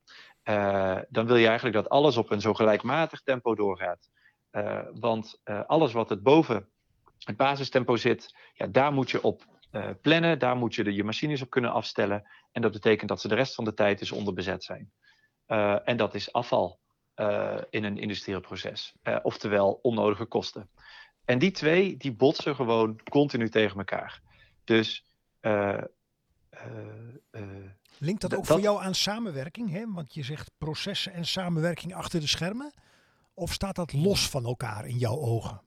[1.10, 4.10] dan wil je eigenlijk dat alles op een zo gelijkmatig tempo doorgaat.
[5.00, 6.70] Want alles wat het boven
[7.24, 9.46] het basistempo zit, ja, daar moet je op
[10.02, 10.40] plannen.
[10.40, 12.28] Daar moet je de, je machines op kunnen afstellen.
[12.52, 14.92] En dat betekent dat ze de rest van de tijd dus onderbezet zijn.
[15.86, 16.80] en dat is afval
[17.70, 18.94] in een industrieel proces.
[19.22, 20.70] oftewel onnodige kosten.
[21.26, 24.22] En die twee, die botsen gewoon continu tegen elkaar.
[24.64, 25.06] Dus
[27.98, 29.72] Linkt dat ook voor jou aan samenwerking?
[29.72, 29.92] Hè?
[29.94, 32.74] Want je zegt processen en samenwerking achter de schermen.
[33.38, 35.62] Of staat dat los van elkaar in jouw ogen?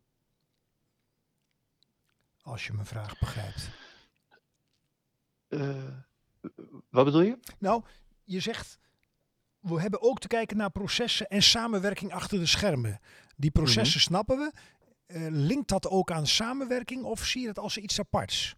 [2.43, 3.71] Als je mijn vraag begrijpt.
[5.49, 5.85] Uh,
[6.89, 7.39] wat bedoel je?
[7.59, 7.85] Nou,
[8.25, 8.79] je zegt,
[9.61, 13.01] we hebben ook te kijken naar processen en samenwerking achter de schermen.
[13.37, 14.09] Die processen mhm.
[14.09, 14.53] snappen we.
[15.07, 18.55] Uh, linkt dat ook aan samenwerking of zie je dat als iets aparts?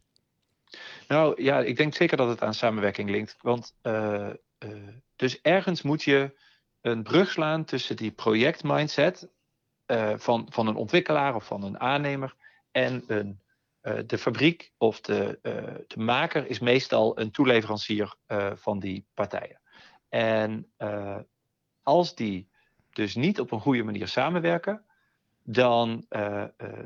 [1.09, 3.37] Nou ja, ik denk zeker dat het aan samenwerking linkt.
[3.41, 4.31] Want uh,
[5.17, 6.41] dus ergens moet je
[6.83, 9.29] een brug slaan tussen die projectmindset
[9.87, 12.35] uh, van, van een ontwikkelaar of van een aannemer
[12.71, 13.41] en een,
[14.07, 15.39] de fabriek of de,
[15.87, 18.15] de maker is meestal een toeleverancier
[18.55, 19.61] van die partijen.
[20.09, 20.73] En
[21.83, 22.49] als die
[22.93, 24.85] dus niet op een goede manier samenwerken,
[25.43, 26.07] dan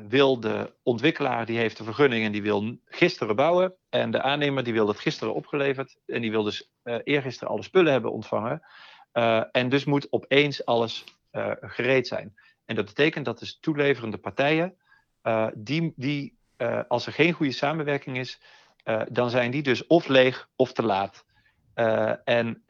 [0.07, 3.75] wil de ontwikkelaar die heeft de vergunning en die wil gisteren bouwen.
[3.89, 5.97] En de aannemer die wil dat gisteren opgeleverd.
[6.05, 6.69] En die wil dus
[7.03, 8.61] eergisteren alle spullen hebben ontvangen.
[9.51, 11.03] En dus moet opeens alles
[11.61, 12.35] gereed zijn.
[12.65, 14.77] En dat betekent dat dus toeleverende partijen,
[15.53, 16.37] die, die
[16.87, 18.41] als er geen goede samenwerking is,
[19.09, 21.25] dan zijn die dus of leeg of te laat.
[22.23, 22.63] en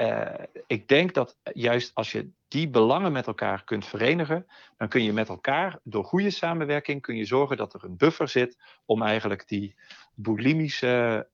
[0.68, 4.46] ik denk dat juist als je die belangen met elkaar kunt verenigen,
[4.78, 8.28] dan kun je met elkaar door goede samenwerking kun je zorgen dat er een buffer
[8.28, 9.76] zit om eigenlijk die
[10.14, 11.28] bulimische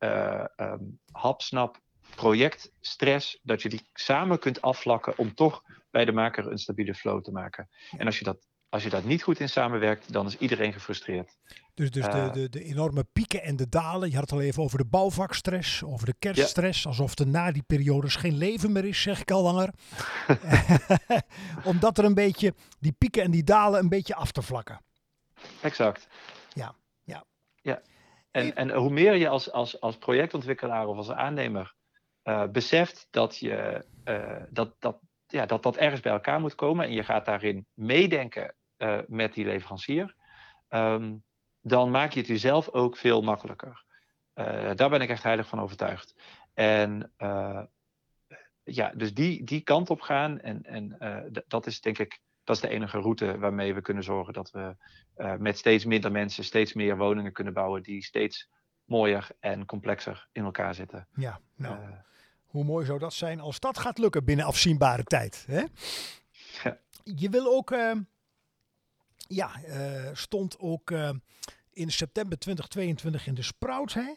[0.58, 1.82] um, hapsnap
[2.15, 7.23] projectstress, dat je die samen kunt afvlakken om toch bij de maker een stabiele flow
[7.23, 7.69] te maken.
[7.97, 11.38] En als je dat als je dat niet goed in samenwerkt, dan is iedereen gefrustreerd.
[11.73, 12.34] Dus, dus de, eh.
[12.34, 14.10] de, de, enorme pieken en de dalen.
[14.10, 16.86] Je had het al even over de bouwvakstress, over de kerststress.
[16.86, 19.73] Alsof er na die periodes geen leven meer is, zeg ik al langer.
[21.71, 24.82] Omdat er een beetje die pieken en die dalen een beetje af te vlakken.
[25.62, 26.08] Exact.
[26.54, 27.23] Ja, ja.
[27.62, 27.82] ja.
[28.32, 31.76] En, en hoe meer je als, als, als projectontwikkelaar of als aannemer
[32.23, 36.86] uh, beseft dat, je, uh, dat, dat, ja, dat dat ergens bij elkaar moet komen
[36.86, 40.15] en je gaat daarin meedenken uh, met die leverancier,
[40.69, 41.23] um,
[41.62, 43.83] dan maak je het jezelf ook veel makkelijker.
[44.75, 46.15] Daar ben ik echt heilig van overtuigd.
[46.53, 47.12] En
[48.63, 50.97] ja, dus die, die kant op gaan, en, en
[51.47, 54.75] dat is denk ik dat is de enige route waarmee we kunnen zorgen dat we
[55.38, 58.49] met steeds minder mensen steeds meer woningen kunnen bouwen die steeds
[58.86, 61.07] mooier en complexer in elkaar zitten.
[61.15, 61.77] Ja, nou.
[62.54, 65.46] Hoe mooi zou dat zijn als dat gaat lukken binnen afzienbare tijd.
[65.48, 65.63] Hè?
[66.63, 66.80] Ja.
[67.04, 67.92] Je wil ook, uh,
[69.16, 71.10] ja, uh, stond ook uh,
[71.72, 74.13] in september 2022 in de Sprout, hè?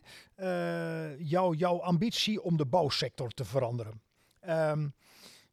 [1.19, 4.03] Jouw, jouw ambitie om de bouwsector te veranderen.
[4.49, 4.95] Um,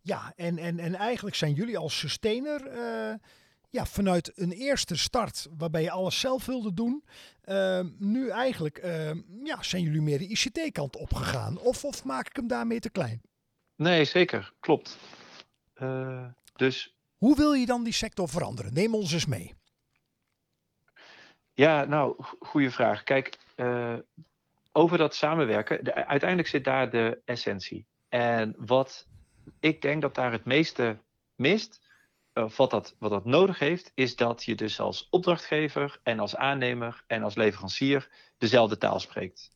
[0.02, 2.62] ja, en, en, en eigenlijk zijn jullie als sustainer
[3.73, 7.03] ja, vanuit een eerste start waarbij je alles zelf wilde doen,
[7.45, 9.12] uh, nu eigenlijk uh,
[9.43, 11.57] ja, zijn jullie meer de ICT-kant opgegaan.
[11.57, 13.21] Of, of maak ik hem daarmee te klein?
[13.75, 14.53] Nee, zeker.
[14.59, 14.97] Klopt.
[15.81, 16.95] Uh, dus...
[17.17, 18.73] Hoe wil je dan die sector veranderen?
[18.73, 19.53] Neem ons eens mee.
[21.53, 23.03] Ja, nou, goede vraag.
[23.03, 23.95] Kijk, eh,
[24.71, 27.86] over dat samenwerken, de, uiteindelijk zit daar de essentie.
[28.09, 29.07] En wat
[29.59, 30.97] ik denk dat daar het meeste
[31.36, 31.83] mist,
[32.34, 36.36] uh, wat, dat, wat dat nodig heeft, is dat je dus als opdrachtgever en als
[36.36, 39.52] aannemer en als leverancier dezelfde taal spreekt.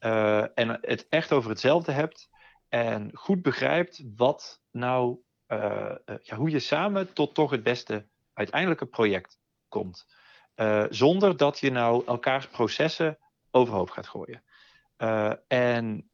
[0.00, 2.30] Uh, en het echt over hetzelfde hebt
[2.68, 5.18] en goed begrijpt wat nou,
[5.48, 10.06] uh, ja, hoe je samen tot toch het beste uiteindelijke project komt.
[10.88, 13.18] zonder dat je nou elkaars processen
[13.50, 14.42] overhoop gaat gooien.
[15.48, 16.10] en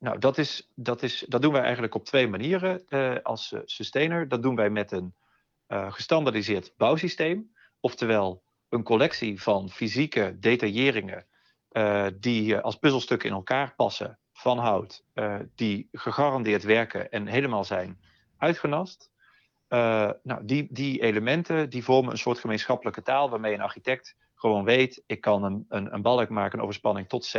[0.00, 3.60] nou, dat, is, dat, is, dat doen wij eigenlijk op twee manieren uh, als uh,
[3.64, 4.28] sustainer.
[4.28, 5.14] Dat doen wij met een
[5.68, 7.52] uh, gestandardiseerd bouwsysteem.
[7.80, 11.24] Oftewel een collectie van fysieke detailleringen
[12.20, 15.04] die als puzzelstukken in elkaar passen van hout.
[15.54, 18.00] die gegarandeerd werken en helemaal zijn
[18.36, 19.10] uitgenast.
[19.68, 25.02] nou, die, die elementen die vormen een soort gemeenschappelijke taal waarmee een architect gewoon weet...
[25.06, 27.36] ik kan een, een, een balk maken, een overspanning tot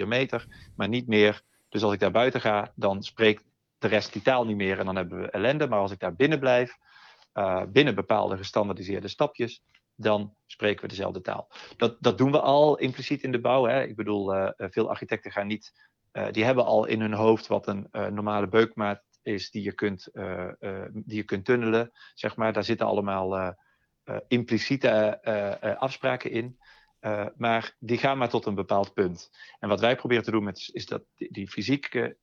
[0.00, 0.46] 6,4 meter,
[0.76, 1.42] maar niet meer
[1.74, 3.44] dus als ik daar buiten ga, dan spreekt
[3.78, 5.68] de rest die taal niet meer en dan hebben we ellende.
[5.68, 6.76] Maar als ik daar binnen blijf,
[7.34, 9.62] uh, binnen bepaalde gestandardiseerde stapjes,
[9.94, 11.50] dan spreken we dezelfde taal.
[11.76, 13.64] Dat, dat doen we al impliciet in de bouw.
[13.64, 13.82] Hè.
[13.82, 15.72] Ik bedoel, uh, veel architecten gaan niet,
[16.30, 20.08] die hebben al in hun hoofd wat een normale beukmaat is die je kunt,
[20.92, 21.90] die je kunt tunnelen.
[22.14, 22.52] Zeg maar.
[22.52, 23.54] Daar zitten allemaal
[24.28, 25.22] impliciete
[25.78, 26.58] afspraken in.
[27.36, 29.30] Maar die gaan maar tot een bepaald punt.
[29.58, 32.16] En wat wij proberen te doen met, is dat die, fysieke,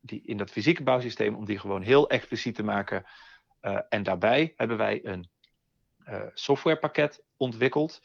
[0.00, 3.04] die, in dat fysieke bouwsysteem, om die gewoon heel expliciet te maken.
[3.88, 5.30] en daarbij hebben wij een
[6.34, 8.00] softwarepakket ontwikkeld.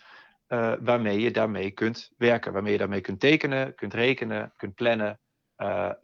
[0.80, 5.20] waarmee je daarmee kunt werken, waarmee je daarmee kunt tekenen, kunt rekenen, kunt plannen,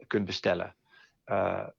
[0.06, 0.76] kunt bestellen.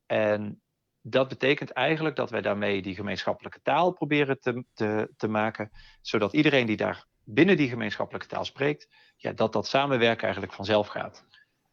[0.06, 0.62] en
[1.06, 6.34] dat betekent eigenlijk dat wij daarmee die gemeenschappelijke taal proberen te, te, te maken, zodat
[6.34, 11.26] iedereen die daar binnen die gemeenschappelijke taal spreekt, ja, dat dat samenwerken eigenlijk vanzelf gaat.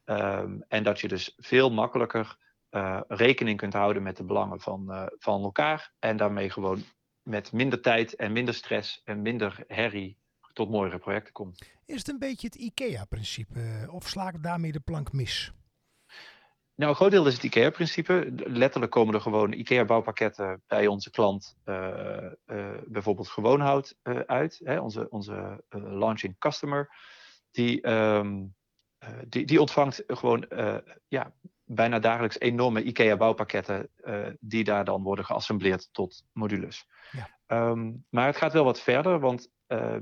[0.05, 2.37] Um, en dat je dus veel makkelijker
[2.71, 6.83] uh, rekening kunt houden met de belangen van, uh, van elkaar en daarmee gewoon
[7.23, 10.19] met minder tijd en minder stress en minder herrie
[10.53, 11.65] tot mooiere projecten komt.
[11.87, 15.53] Is het een beetje het IKEA-principe of sla ik daarmee de plank mis?
[16.81, 18.33] Nou, een groot deel is het IKEA-principe.
[18.37, 22.16] Letterlijk komen er gewoon IKEA-bouwpakketten bij onze klant, uh,
[22.47, 24.61] uh, bijvoorbeeld gewoonhout, uh, uit.
[24.64, 24.79] Hè?
[24.79, 26.90] Onze, onze launching customer,
[27.51, 28.55] die, um,
[29.29, 30.47] die, die ontvangt gewoon
[31.09, 31.33] ja,
[31.64, 33.88] bijna dagelijks enorme IKEA-bouwpakketten,
[34.40, 36.87] die daar dan worden geassembleerd tot modules.
[37.11, 37.69] Ja.
[37.71, 39.51] Um, maar het gaat wel wat verder, want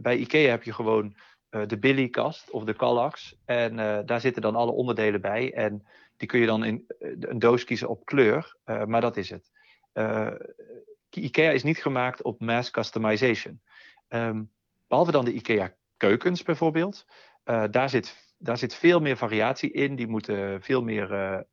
[0.01, 1.17] bij IKEA heb je gewoon
[1.51, 3.37] de Billy-kast of de Kallax.
[3.45, 5.55] En daar zitten dan alle onderdelen bij.
[5.55, 5.87] En
[6.19, 9.51] die kun je dan in eh, een doos kiezen op kleur, maar dat is het.
[11.11, 13.61] IKEA is niet gemaakt op mass customization.
[14.09, 14.51] Um,
[14.89, 17.07] behalve dan de IKEA keukens bijvoorbeeld.
[17.71, 19.97] Daar, zit, daar zit veel meer variatie in.
[19.97, 21.47] Die moeten veel meer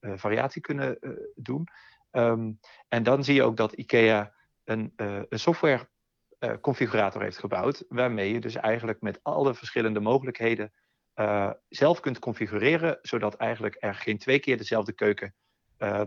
[0.00, 0.98] variatie kunnen
[1.34, 1.68] doen.
[2.12, 5.88] Um, en dan zie je ook dat IKEA een, een software
[6.60, 7.84] configurator heeft gebouwd.
[7.88, 10.72] Waarmee je dus eigenlijk met alle verschillende mogelijkheden
[11.14, 15.34] uh, zelf kunt configureren, zodat eigenlijk er geen twee keer dezelfde keuken
[15.78, 16.02] uh,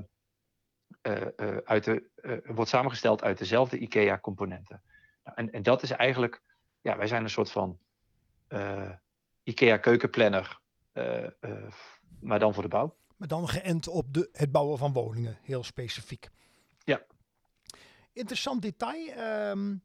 [1.63, 2.10] uit de,
[2.46, 4.82] wordt samengesteld uit dezelfde IKEA-componenten.
[5.24, 6.41] Nou, en, en, dat is eigenlijk,
[6.82, 7.80] ja, wij zijn een soort van
[9.43, 10.60] IKEA-keukenplanner,
[12.19, 12.96] maar dan voor de bouw.
[13.17, 16.30] Maar dan geënt op de, het bouwen van woningen, heel specifiek.
[16.84, 17.02] Ja.
[18.13, 19.17] Interessant detail.
[19.52, 19.84] Um,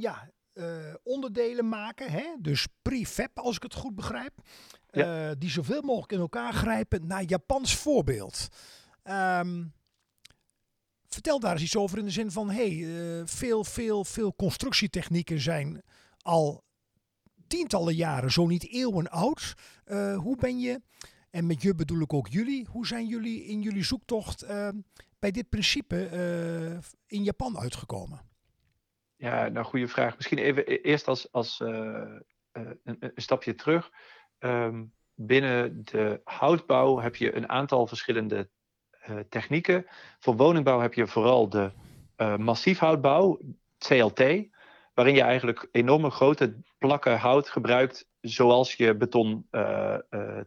[0.00, 2.26] ja, uh, onderdelen maken, hè?
[2.38, 4.32] dus prefab als ik het goed begrijp,
[4.90, 5.28] ja.
[5.28, 8.48] uh, die zoveel mogelijk in elkaar grijpen naar Japans voorbeeld.
[9.04, 9.72] Um,
[11.08, 15.40] vertel daar eens iets over in de zin van, hey, uh, veel, veel, veel constructietechnieken
[15.40, 15.82] zijn
[16.18, 16.64] al
[17.46, 19.54] tientallen jaren, zo niet eeuwen oud.
[20.16, 20.80] hoe ben je,
[21.30, 24.46] en met je bedoel ik ook jullie, hoe zijn jullie in jullie zoektocht
[25.18, 26.08] bij dit principe
[27.06, 28.29] in Japan uitgekomen?
[29.20, 30.16] Ja, nou, goede vraag.
[30.16, 33.90] Misschien even e-, eerst als, als uh, uh, een, een, stapje terug.
[34.38, 38.48] Um, binnen de houtbouw heb je een aantal verschillende
[39.08, 39.86] uh, technieken.
[40.18, 41.72] Voor woningbouw heb je vooral de
[42.36, 43.40] massiefhoutbouw,
[43.78, 44.18] CLT,
[44.94, 49.46] waarin je eigenlijk enorme grote plakken hout gebruikt, zoals je beton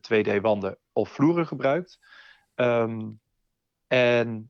[0.02, 2.00] 2D-wanden of vloeren gebruikt.
[2.56, 3.20] Um,
[3.88, 4.50] en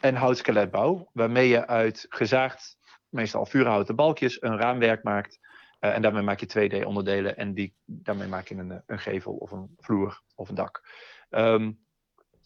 [0.00, 5.38] en houtskeletbouw, waarmee je uit gezaagd, meestal vuurhouten balkjes, een raamwerk maakt.
[5.80, 9.50] Uh, en daarmee maak je 2D-onderdelen en die, daarmee maak je een, een gevel of
[9.50, 10.82] een vloer of een dak.
[11.30, 11.84] Um,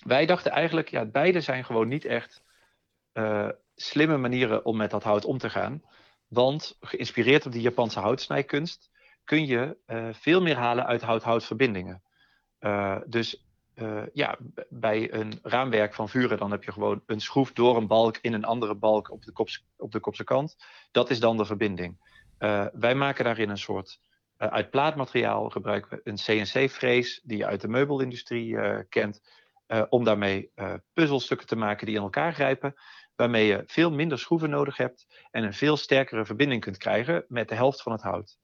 [0.04, 2.42] wij dachten eigenlijk, ja, beide zijn gewoon niet echt
[3.12, 5.82] uh, slimme manieren om met dat hout om te gaan.
[6.28, 8.90] Want geïnspireerd op die Japanse houtsnijkunst
[9.24, 9.76] kun je
[10.12, 12.02] veel meer halen uit hout-houtverbindingen.
[13.06, 13.49] dus
[13.80, 14.38] uh, ja,
[14.68, 18.32] bij een raamwerk van vuren, dan heb je gewoon een schroef door een balk in
[18.32, 19.32] een andere balk op de,
[19.76, 20.56] op de kopse kant.
[20.90, 21.98] Dat is dan de verbinding.
[22.38, 24.00] Uh, wij maken daarin een soort,
[24.38, 28.56] uh, uit plaatmateriaal gebruiken we een CNC-frees, die je uit de meubelindustrie
[28.88, 29.20] kent,
[29.88, 30.52] om daarmee
[30.92, 32.74] puzzelstukken te maken die in elkaar grijpen,
[33.16, 37.48] waarmee je veel minder schroeven nodig hebt en een veel sterkere verbinding kunt krijgen met
[37.48, 38.38] de helft van het hout.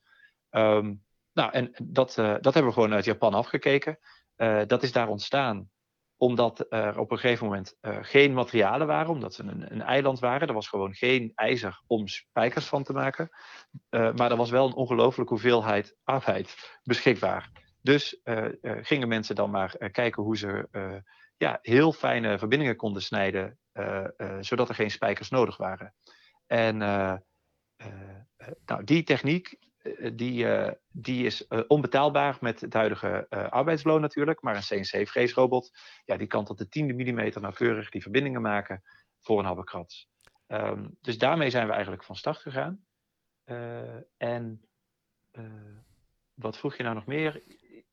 [0.50, 3.98] Um, nou, en dat, dat hebben we gewoon uit Japan afgekeken.
[4.36, 5.70] Uh, dat is daar ontstaan
[6.18, 10.18] omdat er op een gegeven moment uh, geen materialen waren, omdat ze een, een, eiland
[10.18, 10.48] waren.
[10.48, 13.28] Er was gewoon geen ijzer om spijkers van te maken.
[13.90, 17.50] Uh, maar er was wel een ongelooflijke hoeveelheid arbeid beschikbaar.
[17.82, 18.20] Dus
[18.62, 20.68] gingen mensen dan maar kijken hoe ze
[21.36, 23.58] ja, heel fijne verbindingen konden snijden,
[24.40, 25.94] zodat er geen spijkers nodig waren.
[26.46, 26.76] En
[28.64, 29.75] nou, die techniek eh,
[30.14, 34.42] die, uh, die is uh, onbetaalbaar met het huidige uh, arbeidsloon natuurlijk.
[34.42, 38.82] Maar een CNC-freesrobot, ja, die kan tot de tiende millimeter nauwkeurig die verbindingen maken
[39.20, 40.08] voor een habbekrats.
[40.46, 42.84] Um, dus daarmee zijn we eigenlijk van start gegaan.
[44.16, 44.60] en
[46.34, 47.42] wat vroeg je nou nog meer?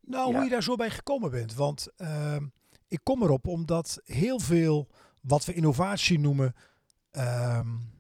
[0.02, 0.36] Nou, ja.
[0.36, 1.56] hoe je daar zo bij gekomen bent.
[1.56, 2.46] Want ehm,
[2.88, 4.90] ik kom erop omdat heel veel
[5.22, 6.56] wat we innovatie noemen...
[7.12, 7.94] Um,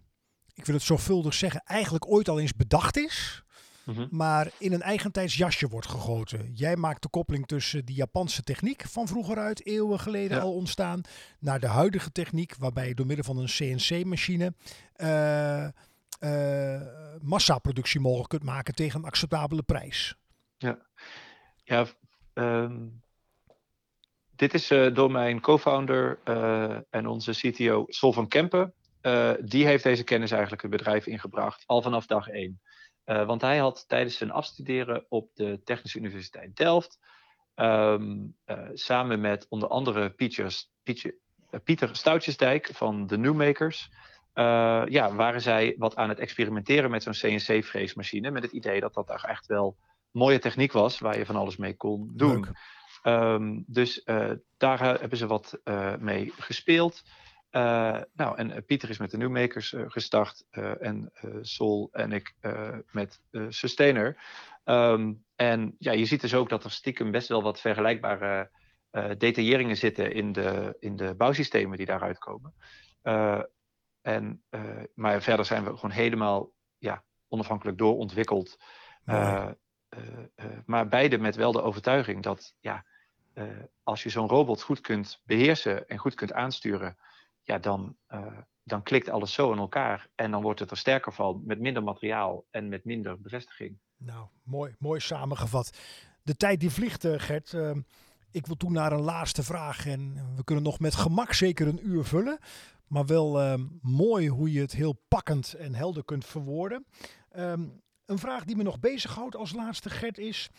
[0.54, 3.43] ik wil het zorgvuldig zeggen, eigenlijk ooit al eens bedacht is.
[3.86, 4.08] Mhm.
[4.10, 6.52] Maar in een eigentijds jasje wordt gegoten.
[6.54, 10.44] Jij maakt de koppeling tussen die Japanse techniek van vroeger uit, eeuwen geleden Ja.
[10.44, 11.02] al ontstaan,
[11.40, 14.54] naar de huidige techniek, waarbij je door middel van een CNC-machine
[14.94, 15.68] eh
[16.20, 16.82] eh,
[17.22, 20.16] massaproductie mogelijk kunt maken tegen een acceptabele prijs.
[21.64, 21.86] Ja,
[22.34, 22.88] ehm,
[24.36, 26.20] dit is eh, door mijn co-founder
[26.90, 28.74] en onze CTO Sol van Kempen.
[29.42, 32.62] Die heeft deze kennis eigenlijk het bedrijf ingebracht, al vanaf dag één.
[33.04, 37.00] Eh, want hij had tijdens zijn afstuderen op de Technische Universiteit Delft,
[37.56, 41.16] ehm, eh, samen met onder andere Pieters, Pietje-
[41.50, 43.90] eh, Pieter Stoutjesdijk van de Newmakers,
[44.86, 48.32] ja, waren zij wat aan het experimenteren met zo'n CNC-freesmachine.
[48.32, 49.78] Met het idee dat dat toch echt wel
[50.12, 52.48] mooie techniek was, waar je van alles mee kon doen.
[53.04, 54.04] Ehm, dus
[54.58, 55.60] daar hebben ze wat
[56.00, 57.04] mee gespeeld.
[57.54, 60.46] Eh, nou, en eh, Pieter is met de Newmakers eh, gestart
[60.80, 62.34] en Sol en ik
[62.92, 64.18] met Sustainer.
[64.64, 68.52] Ehm, en ja, je ziet dus ook dat er stiekem best wel wat vergelijkbare
[69.18, 72.54] detailleringen zitten in de, in de bouwsystemen die daaruit komen.
[74.02, 74.44] En,
[74.94, 78.58] maar verder zijn we gewoon helemaal ja, onafhankelijk doorontwikkeld.
[80.66, 82.86] Maar beide met wel de overtuiging dat ja,
[83.84, 86.98] als je zo'n robot goed kunt beheersen en goed kunt aansturen,
[87.44, 90.10] ja, dan, eh, dan klikt alles zo in elkaar.
[90.16, 93.78] En dan wordt het er sterker van met minder materiaal en met minder bevestiging.
[93.98, 95.78] Nou, mooi, mooi samengevat.
[96.22, 97.54] De tijd die vliegt, eh, Gert.
[97.54, 97.82] Ehm,
[98.32, 99.86] ik wil toen naar een laatste vraag.
[99.86, 102.40] En we kunnen nog met gemak zeker een uur vullen.
[102.88, 106.86] Maar wel ehm, mooi hoe je het heel pakkend en helder kunt verwoorden.
[107.30, 107.68] Ehm,
[108.06, 110.50] een vraag die me nog bezighoudt als laatste, Gert, is...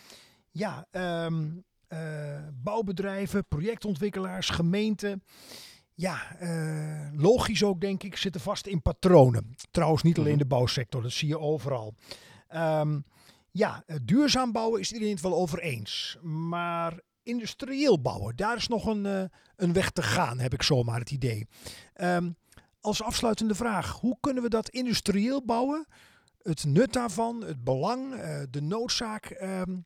[0.51, 1.51] Ja, ehm,
[1.87, 5.23] eh, bouwbedrijven, projectontwikkelaars, gemeenten...
[5.95, 9.55] Ja, eh, logisch ook denk ik, zitten vast in patronen.
[9.71, 10.39] Trouwens niet alleen Mhm.
[10.39, 11.95] de bouwsector, dat zie je overal.
[12.49, 13.01] Ehm,
[13.51, 16.19] ja, eh, duurzaam bouwen is iedereen het wel over eens.
[16.23, 19.25] Maar industrieel bouwen, daar is nog een, eh,
[19.57, 21.47] een weg te gaan, heb ik zomaar het idee.
[21.95, 22.31] Ehm,
[22.81, 25.87] als afsluitende vraag, hoe kunnen we dat industrieel bouwen,
[26.43, 28.15] het nut daarvan, het belang,
[28.51, 29.77] de noodzaak, ehm,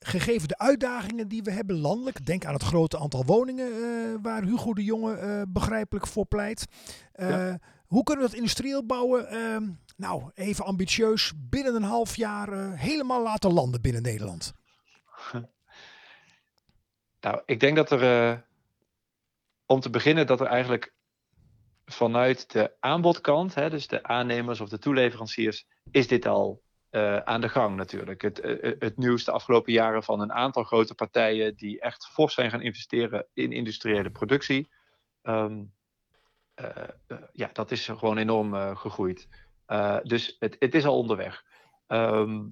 [0.00, 4.42] gegeven de uitdagingen die we hebben landelijk, denk aan het grote aantal woningen eh, waar
[4.42, 6.66] Hugo de Jonge eh, begrijpelijk voor pleit.
[7.12, 7.58] Eh, Ja.
[7.86, 13.22] Hoe kunnen we dat industrieel bouwen, ehm, nou even ambitieus, binnen een half jaar helemaal
[13.22, 14.52] laten landen binnen Nederland?
[17.20, 18.44] Nou, ik denk dat er,
[19.66, 20.92] om te beginnen, dat er eigenlijk
[21.84, 27.40] vanuit de aanbodkant, hè, dus de aannemers of de toeleveranciers, is dit al eh, aan
[27.40, 28.22] de gang natuurlijk.
[28.22, 32.34] Het, eh, het nieuws de afgelopen jaren van een aantal grote partijen die echt fors
[32.34, 34.70] zijn gaan investeren in industriële productie.
[35.22, 35.62] Ehm,
[36.54, 39.28] eh, eh, ja, dat is gewoon enorm eh, gegroeid.
[39.66, 41.44] Eh, dus het, het is al onderweg.
[41.86, 42.46] Ehm,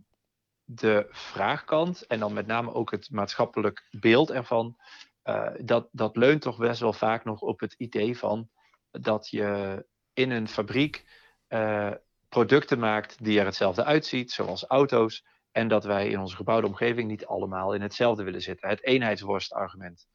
[0.64, 4.76] de vraagkant en dan met name ook het maatschappelijk beeld ervan,
[5.22, 8.48] eh, dat, dat leunt toch best wel vaak nog op het idee van
[8.90, 11.06] dat je in een fabriek
[11.46, 11.92] eh,
[12.28, 17.08] producten maakt die er hetzelfde uitziet, zoals auto's, en dat wij in onze gebouwde omgeving
[17.08, 18.68] niet allemaal in hetzelfde willen zitten.
[18.68, 20.06] Het eenheidsworst-argument.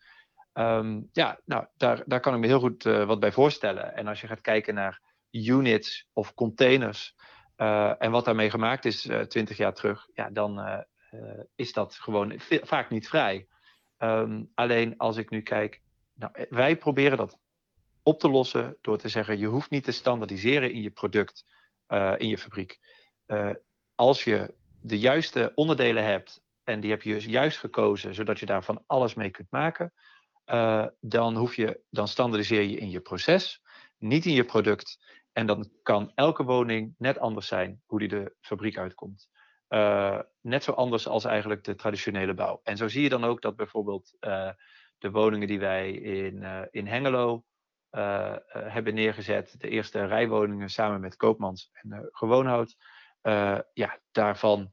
[0.54, 3.96] Ehm, ja, nou, daar, daar kan ik me heel goed eh, wat bij voorstellen.
[3.96, 5.02] En als je gaat kijken naar
[5.32, 7.16] units of containers
[7.56, 10.80] eh, en wat daarmee gemaakt is twintig jaar terug, ja, dan eh,
[11.14, 12.34] eh, is dat gewoon
[12.64, 13.48] vaak niet vrij.
[13.98, 15.82] Ehm, alleen als ik nu kijk,
[16.14, 17.40] nou, eh, wij proberen dat
[18.04, 21.46] op te lossen door te zeggen: je hoeft niet te standaardiseren in je product,
[21.88, 22.80] eh, in je fabriek.
[23.26, 23.50] Eh,
[23.96, 28.64] als je de juiste onderdelen hebt en die heb je juist gekozen, zodat je daar
[28.64, 29.94] van alles mee kunt maken,
[30.46, 33.62] eh, dan, hoef je, dan standaardiseer je in je proces,
[33.98, 35.00] niet in je product.
[35.32, 39.30] En dan kan elke woning net anders zijn hoe die de fabriek uitkomt.
[40.42, 42.60] Net zo anders als eigenlijk de traditionele bouw.
[42.64, 44.16] En zo zie je dan ook dat bijvoorbeeld
[44.98, 47.44] de woningen die wij in, in Hengelo
[47.94, 52.76] eh, hebben neergezet, de eerste rijwoningen samen met Koopmans en eh, Gewoonhout,
[53.74, 54.70] ja, daarvan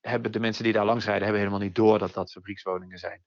[0.00, 3.22] hebben de mensen die daar langs rijden, hebben helemaal niet door dat dat fabriekswoningen zijn.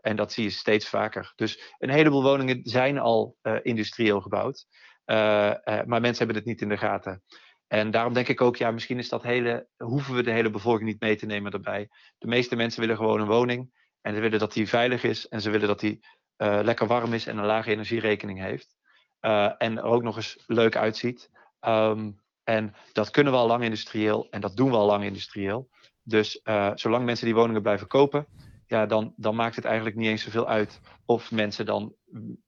[0.00, 1.32] En dat zie je steeds vaker.
[1.36, 4.66] Dus een heleboel woningen zijn al eh, industrieel gebouwd.
[5.04, 7.22] Maar mensen hebben het niet in de gaten.
[7.66, 10.88] En daarom denk ik ook, ja, misschien is dat hele, hoeven we de hele bevolking
[10.88, 11.88] niet mee te nemen daarbij.
[12.18, 13.72] De meeste mensen willen gewoon een woning.
[14.00, 15.28] En ze willen dat die veilig is.
[15.28, 16.04] En ze willen dat die
[16.36, 18.76] eh, lekker warm is en een lage energierekening heeft.
[19.20, 21.30] Eh, en er ook nog eens leuk uitziet.
[21.60, 22.10] Ehm,
[22.44, 24.26] en dat kunnen we al lang industrieel.
[24.30, 25.68] En dat doen we al lang industrieel.
[26.02, 28.26] Dus eh, zolang mensen die woningen blijven kopen,
[28.66, 31.94] ja, dan, dan maakt het eigenlijk niet eens zoveel uit of mensen dan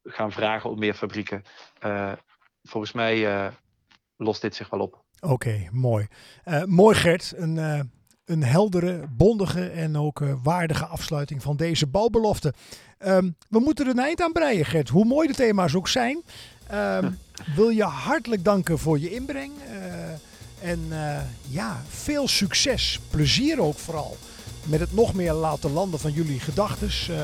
[0.03, 1.43] gaan vragen om meer fabrieken.
[2.63, 3.51] Volgens mij
[4.17, 5.05] lost dit zich wel op.
[5.21, 6.07] Oké, mooi.
[6.65, 7.57] mooi Gert, een,
[8.27, 12.55] een heldere, bondige en ook waardige afsluiting van deze bouwbelofte.
[12.99, 16.23] Ehm, we moeten er een eind aan breien Gert, hoe mooi de thema's ook zijn.
[16.73, 17.19] Um,
[17.57, 19.53] wil je hartelijk danken voor je inbreng.
[20.61, 21.19] En uh,
[21.49, 23.01] ja, veel succes.
[23.11, 24.17] Plezier ook vooral.
[24.65, 26.91] Met het nog meer laten landen van jullie gedachten.
[27.11, 27.23] Uh,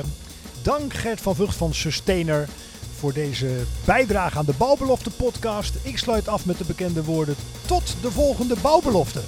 [0.62, 2.48] dank Gert van Vught van Sustainer
[2.96, 5.74] voor deze bijdrage aan de Bouwbelofte podcast.
[5.82, 7.34] Ik sluit af met de bekende woorden.
[7.66, 9.20] Tot de volgende Bouwbelofte.